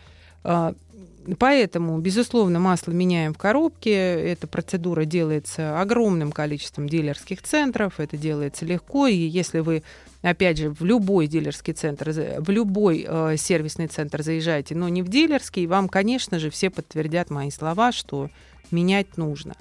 Поэтому, 1.39 1.99
безусловно, 1.99 2.59
масло 2.59 2.93
меняем 2.93 3.35
в 3.35 3.39
коробке. 3.39 3.93
Эта 3.93 4.47
процедура 4.47 5.05
делается 5.05 5.81
огромным 5.81 6.33
количеством 6.33 6.89
дилерских 6.89 7.43
центров. 7.43 8.01
Это 8.01 8.17
делается 8.17 8.65
легко. 8.65 9.07
И 9.07 9.15
если 9.15 9.61
вы, 9.61 9.83
опять 10.23 10.59
же, 10.59 10.71
в 10.71 10.83
любой 10.85 11.27
дилерский 11.27 11.75
центр, 11.75 12.11
в 12.11 12.51
любой 12.51 13.07
э, 13.07 13.37
сервисный 13.37 13.87
центр 13.87 14.23
заезжаете, 14.23 14.75
но 14.75 14.89
не 14.89 15.03
в 15.03 15.09
дилерский, 15.09 15.67
вам, 15.67 15.89
конечно 15.89 16.39
же, 16.39 16.51
все 16.51 16.71
подтвердят 16.71 17.31
мои 17.31 17.51
слова, 17.51 17.93
что 17.93 18.29
менять 18.71 19.17
нужно. 19.17 19.55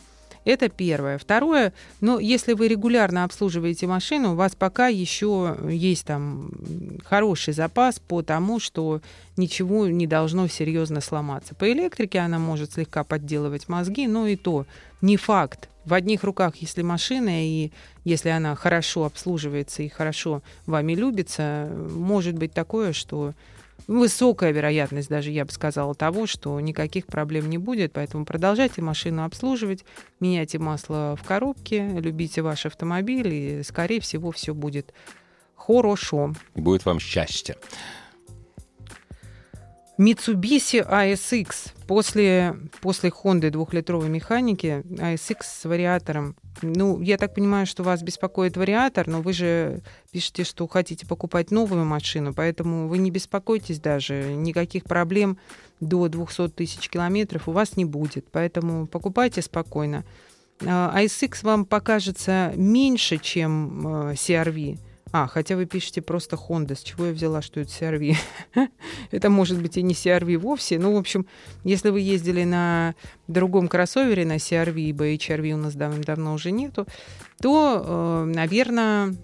Это 0.44 0.70
первое. 0.70 1.18
Второе, 1.18 1.72
ну, 2.00 2.18
если 2.18 2.54
вы 2.54 2.68
регулярно 2.68 3.24
обслуживаете 3.24 3.86
машину, 3.86 4.32
у 4.32 4.36
вас 4.36 4.56
пока 4.56 4.88
еще 4.88 5.58
есть 5.70 6.06
там 6.06 6.52
хороший 7.06 7.54
запас 7.54 8.00
по 8.00 8.24
тому, 8.24 8.60
что 8.60 9.02
ничего 9.38 9.88
не 9.88 10.08
должно 10.08 10.48
серьезно 10.48 11.00
сломаться. 11.02 11.54
По 11.54 11.72
электрике 11.72 12.20
она 12.20 12.40
может 12.40 12.74
слегка 12.74 13.04
подделывать 13.04 13.70
мозги, 13.70 14.08
но 14.08 14.26
и 14.28 14.36
то 14.36 14.66
не 15.02 15.18
факт. 15.18 15.70
В 15.86 15.94
одних 15.94 16.24
руках, 16.24 16.58
если 16.58 16.82
машина, 16.84 17.44
и 17.46 17.72
если 18.04 18.30
она 18.30 18.56
хорошо 18.56 19.06
обслуживается 19.06 19.84
и 19.84 19.90
хорошо 19.90 20.42
вами 20.66 20.94
любится, 20.94 21.72
может 21.92 22.36
быть 22.36 22.54
такое, 22.54 22.94
что 22.94 23.34
высокая 23.88 24.52
вероятность 24.52 25.10
даже, 25.10 25.32
я 25.32 25.46
бы 25.46 25.52
сказала, 25.52 25.96
того, 25.96 26.28
что 26.28 26.60
никаких 26.60 27.08
проблем 27.08 27.50
не 27.50 27.58
будет. 27.58 27.94
Поэтому 27.94 28.26
продолжайте 28.26 28.82
машину 28.82 29.24
обслуживать, 29.24 29.86
меняйте 30.20 30.60
масло 30.60 31.18
в 31.22 31.26
коробке, 31.26 31.88
любите 31.88 32.42
ваш 32.42 32.66
автомобиль, 32.66 33.34
и, 33.34 33.64
скорее 33.64 34.00
всего, 34.00 34.32
все 34.32 34.54
будет 34.54 34.94
хорошо. 35.56 36.34
Будет 36.56 36.86
вам 36.86 37.00
счастье. 37.00 37.56
Mitsubishi 40.02 40.84
ASX 40.84 41.74
после, 41.86 42.56
после 42.82 43.12
Honda 43.12 43.52
двухлитровой 43.52 44.10
механики 44.10 44.84
ASX 44.90 45.38
с 45.44 45.66
вариатором. 45.66 46.36
Ну, 46.64 47.00
я 47.02 47.20
так 47.20 47.36
понимаю, 47.36 47.68
что 47.68 47.84
вас 47.84 48.02
беспокоит 48.02 48.58
вариатор, 48.58 49.08
но 49.08 49.22
вы 49.22 49.34
же 49.34 49.84
пишете, 50.12 50.44
что 50.44 50.68
хотите 50.68 51.06
покупать 51.06 51.52
новую 51.52 51.86
машину, 51.86 52.34
поэтому 52.34 52.88
вы 52.88 52.98
не 52.98 53.12
беспокойтесь 53.12 53.80
даже, 53.80 54.34
никаких 54.34 54.86
проблем 54.86 55.38
до 55.80 56.08
200 56.08 56.48
тысяч 56.50 56.90
километров 56.90 57.48
у 57.48 57.52
вас 57.52 57.78
не 57.78 57.86
будет, 57.86 58.26
поэтому 58.32 58.88
покупайте 58.88 59.44
спокойно. 59.44 60.04
ASX 60.62 61.42
а, 61.44 61.46
вам 61.46 61.66
покажется 61.66 62.54
меньше, 62.56 63.20
чем 63.20 64.10
э, 64.10 64.14
CRV, 64.14 64.80
а, 65.14 65.28
хотя 65.28 65.56
вы 65.56 65.66
пишете 65.66 66.02
просто 66.02 66.38
Honda. 66.38 66.76
С 66.76 66.84
чего 66.84 67.08
я 67.08 67.12
взяла, 67.12 67.42
что 67.42 67.60
это 67.60 67.70
CRV? 67.70 68.16
это 69.12 69.30
может 69.30 69.62
быть 69.62 69.78
и 69.78 69.82
не 69.82 69.94
CRV 69.94 70.38
вовсе. 70.38 70.80
Ну, 70.80 70.94
в 70.94 70.98
общем, 70.98 71.26
если 71.64 71.90
вы 71.90 72.00
ездили 72.00 72.44
на 72.44 72.96
другом 73.28 73.68
кроссовере, 73.68 74.26
на 74.26 74.38
CRV, 74.38 74.80
ибо 74.80 75.14
HRV 75.14 75.52
у 75.52 75.58
нас 75.58 75.76
давно 75.76 76.34
уже 76.34 76.52
нету, 76.52 76.88
то, 77.42 77.84
э, 77.86 78.32
наверное, 78.34 79.16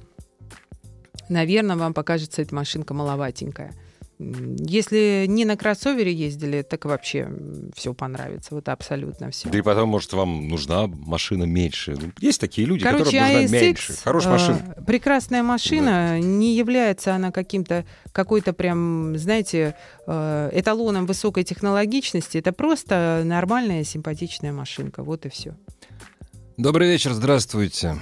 наверное, 1.30 1.78
вам 1.78 1.94
покажется 1.94 2.42
эта 2.42 2.54
машинка 2.54 2.94
маловатенькая. 2.94 3.74
Если 4.20 5.26
не 5.28 5.46
на 5.46 5.56
кроссовере 5.56 6.12
ездили, 6.12 6.64
так 6.64 6.86
вообще 6.86 7.30
все 7.76 7.94
понравится. 7.94 8.56
Вот 8.56 8.68
абсолютно 8.68 9.30
все. 9.30 9.48
Да 9.48 9.58
и 9.60 9.62
потом, 9.62 9.90
может, 9.90 10.12
вам 10.14 10.48
нужна 10.48 10.88
машина 10.88 11.44
меньше. 11.44 11.96
Ну, 12.00 12.12
есть 12.20 12.42
такие 12.42 12.68
люди, 12.68 12.84
Короче, 12.84 13.06
которым 13.06 13.22
нужна 13.22 13.44
ASX, 13.44 13.52
меньше. 13.52 13.94
Хорошая 14.04 14.34
машина. 14.34 14.76
Э, 14.76 14.84
прекрасная 14.84 15.44
машина. 15.44 16.18
Да. 16.20 16.20
Не 16.20 16.56
является 16.56 17.14
она 17.14 17.32
каким-то, 17.32 17.86
какой-то 18.12 18.54
прям, 18.54 19.16
знаете, 19.18 19.76
э, 20.08 20.50
эталоном 20.52 21.06
высокой 21.06 21.44
технологичности. 21.44 22.40
Это 22.40 22.54
просто 22.54 23.22
нормальная, 23.24 23.84
симпатичная 23.84 24.52
машинка. 24.52 25.04
Вот 25.04 25.28
и 25.28 25.30
все. 25.30 25.54
Добрый 26.58 26.88
вечер, 26.88 27.12
здравствуйте. 27.12 27.98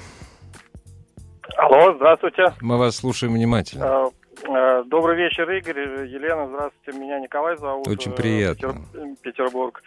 Алло, 1.58 1.94
здравствуйте. 1.96 2.54
Мы 2.62 2.78
вас 2.78 2.96
слушаем 2.96 3.34
внимательно. 3.34 4.12
Э, 4.44 4.84
добрый 4.86 5.16
вечер, 5.18 5.50
Игорь. 5.50 6.08
Елена, 6.08 6.48
здравствуйте. 6.48 7.00
Меня 7.00 7.20
Николай 7.20 7.58
зовут. 7.58 7.88
Очень 7.88 8.12
э, 8.12 8.16
приятно. 8.16 8.76
Петербург. 9.22 9.82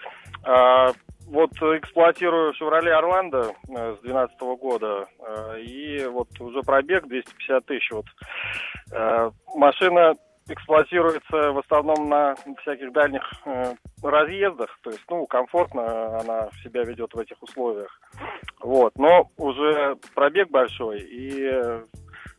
Э, 0.47 0.93
вот 1.27 1.51
эксплуатирую 1.53 2.55
«Шевроле 2.55 2.95
Орландо» 2.95 3.53
с 3.65 4.01
2012 4.01 4.41
года. 4.59 5.05
И 5.59 6.07
вот 6.11 6.29
уже 6.41 6.63
пробег 6.63 7.07
250 7.07 7.67
тысяч. 7.67 7.91
Вот. 7.91 8.07
Машина 9.55 10.15
эксплуатируется 10.49 11.53
в 11.53 11.59
основном 11.59 12.09
на 12.09 12.35
всяких 12.63 12.93
дальних 12.93 13.23
разъездах. 14.03 14.79
То 14.83 14.89
есть, 14.89 15.05
ну, 15.11 15.27
комфортно 15.27 16.19
она 16.19 16.49
себя 16.65 16.83
ведет 16.85 17.13
в 17.13 17.19
этих 17.19 17.43
условиях. 17.43 18.01
Вот. 18.61 18.97
Но 18.97 19.31
уже 19.37 19.97
пробег 20.15 20.49
большой. 20.49 21.01
И 21.01 21.53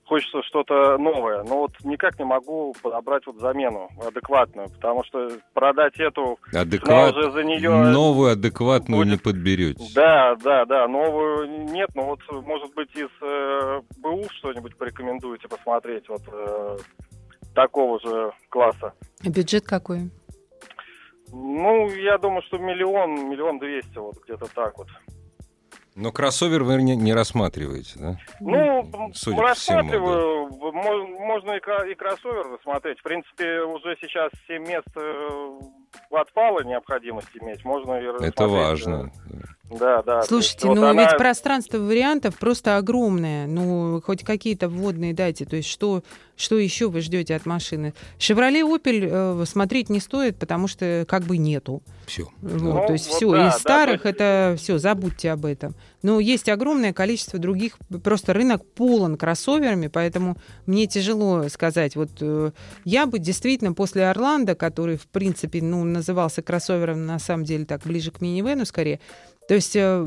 хочется 0.09 0.41
что-то 0.43 0.97
новое. 0.97 1.43
Но 1.43 1.59
вот 1.59 1.71
никак 1.83 2.17
не 2.17 2.25
могу 2.25 2.75
подобрать 2.81 3.25
вот 3.27 3.37
замену 3.39 3.89
адекватную, 4.05 4.67
потому 4.69 5.03
что 5.03 5.29
продать 5.53 5.99
эту 5.99 6.39
Адекват... 6.51 7.15
уже 7.15 7.31
за 7.31 7.43
нее... 7.43 7.69
Новую 7.69 8.31
адекватную 8.31 9.03
будет... 9.03 9.11
не 9.11 9.17
подберете. 9.17 9.83
Да, 9.93 10.35
да, 10.43 10.65
да, 10.65 10.87
новую 10.87 11.47
нет, 11.71 11.89
но 11.93 12.05
вот 12.05 12.19
может 12.45 12.73
быть 12.73 12.93
из 12.95 13.09
э, 13.21 13.81
БУ 13.99 14.23
что-нибудь 14.39 14.75
порекомендуете 14.77 15.47
посмотреть 15.47 16.09
вот 16.09 16.21
э, 16.27 16.77
такого 17.53 17.99
же 17.99 18.31
класса. 18.49 18.93
А 19.23 19.29
бюджет 19.29 19.65
какой? 19.65 20.09
Ну, 21.31 21.87
я 21.91 22.17
думаю, 22.17 22.41
что 22.47 22.57
миллион, 22.57 23.29
миллион 23.29 23.59
двести, 23.59 23.97
вот 23.97 24.15
где-то 24.23 24.47
так 24.55 24.75
вот. 24.79 24.87
Но 25.99 26.13
кроссовер 26.13 26.63
вы 26.63 26.81
не, 26.81 26.95
не 26.95 27.13
рассматриваете, 27.13 27.99
да? 27.99 28.17
Ну, 28.39 29.11
Судя 29.13 29.41
рассматриваю. 29.41 30.47
Всему, 30.47 30.71
да. 30.71 31.25
Можно 31.25 31.51
и 31.51 31.95
кроссовер 31.95 32.53
рассмотреть. 32.53 32.99
В 32.99 33.03
принципе, 33.03 33.61
уже 33.63 33.97
сейчас 33.99 34.31
7 34.47 34.65
мест 34.65 34.87
э, 34.95 35.59
отпала 36.11 36.63
необходимость 36.63 37.35
иметь. 37.41 37.65
Можно 37.65 37.99
и 37.99 38.25
Это 38.25 38.47
важно. 38.47 39.11
Да, 39.69 40.01
да. 40.01 40.23
Слушайте, 40.23 40.67
есть, 40.67 40.79
ну 40.79 40.87
вот 40.87 40.95
ведь 40.95 41.09
она... 41.09 41.17
пространство 41.17 41.77
вариантов 41.77 42.37
просто 42.37 42.77
огромное. 42.77 43.45
Ну, 43.45 44.01
хоть 44.03 44.23
какие-то 44.23 44.67
вводные 44.67 45.13
дайте. 45.13 45.45
То 45.45 45.55
есть 45.55 45.69
что, 45.69 46.03
что 46.35 46.57
еще 46.57 46.89
вы 46.89 47.01
ждете 47.01 47.35
от 47.35 47.45
машины? 47.45 47.93
«Шевроле 48.17 48.63
Опель» 48.63 49.07
э, 49.09 49.43
смотреть 49.45 49.89
не 49.89 49.99
стоит, 49.99 50.37
потому 50.37 50.67
что 50.67 51.05
как 51.07 51.23
бы 51.23 51.37
нету. 51.37 51.83
Все. 52.07 52.23
Вот, 52.41 52.61
ну, 52.61 52.87
то 52.87 52.93
есть 52.93 53.07
вот 53.07 53.15
все. 53.15 53.31
Да, 53.31 53.49
Из 53.49 53.53
старых 53.55 54.03
да, 54.03 54.09
это 54.09 54.55
все, 54.57 54.79
забудьте 54.79 55.31
об 55.31 55.45
этом. 55.45 55.75
Но 56.01 56.19
есть 56.19 56.49
огромное 56.49 56.93
количество 56.93 57.37
других. 57.37 57.77
Просто 58.03 58.33
рынок 58.33 58.65
полон 58.65 59.17
кроссоверами, 59.17 59.87
поэтому 59.87 60.37
мне 60.65 60.87
тяжело 60.87 61.47
сказать. 61.49 61.95
Вот 61.95 62.09
э, 62.21 62.51
я 62.85 63.05
бы 63.05 63.19
действительно 63.19 63.73
после 63.73 64.07
«Орландо», 64.09 64.55
который, 64.55 64.97
в 64.97 65.07
принципе, 65.07 65.61
ну, 65.61 65.83
назывался 65.83 66.41
кроссовером, 66.41 67.05
на 67.05 67.19
самом 67.19 67.43
деле, 67.43 67.65
так, 67.65 67.83
ближе 67.83 68.11
к 68.11 68.21
минивену 68.21 68.65
скорее, 68.65 68.99
то 69.49 69.55
есть 69.55 69.75
э, 69.75 70.05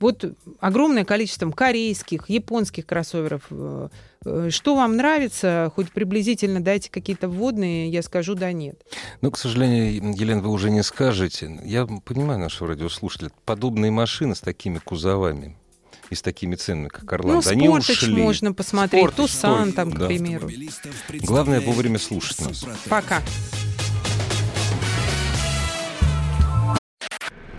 вот 0.00 0.24
огромное 0.60 1.04
количество 1.04 1.50
корейских, 1.50 2.30
японских 2.30 2.86
кроссоверов. 2.86 3.42
Э, 3.50 3.88
э, 4.24 4.48
что 4.48 4.76
вам 4.76 4.96
нравится? 4.96 5.70
Хоть 5.74 5.92
приблизительно 5.92 6.60
дайте 6.60 6.90
какие-то 6.90 7.28
вводные, 7.28 7.90
я 7.90 8.00
скажу 8.00 8.34
да 8.34 8.52
нет. 8.52 8.80
Ну, 9.20 9.30
к 9.30 9.36
сожалению, 9.36 10.14
Елена, 10.18 10.40
вы 10.40 10.48
уже 10.48 10.70
не 10.70 10.82
скажете. 10.82 11.60
Я 11.66 11.84
понимаю 11.84 12.40
нашего 12.40 12.70
радиослушателя. 12.70 13.30
Подобные 13.44 13.90
машины 13.90 14.34
с 14.34 14.40
такими 14.40 14.78
кузовами 14.78 15.58
и 16.08 16.14
с 16.14 16.22
такими 16.22 16.54
ценами, 16.54 16.88
как 16.88 17.12
Орландо, 17.12 17.44
ну, 17.44 17.52
они 17.52 17.68
ушли. 17.68 18.14
можно 18.14 18.54
посмотреть, 18.54 19.02
Спортыч, 19.02 19.32
Тусан 19.32 19.74
там, 19.74 19.92
к 19.92 19.98
да. 19.98 20.06
примеру. 20.06 20.48
Главное 21.20 21.60
вовремя 21.60 21.98
слушать 21.98 22.40
нас. 22.40 22.64
Пока. 22.88 23.20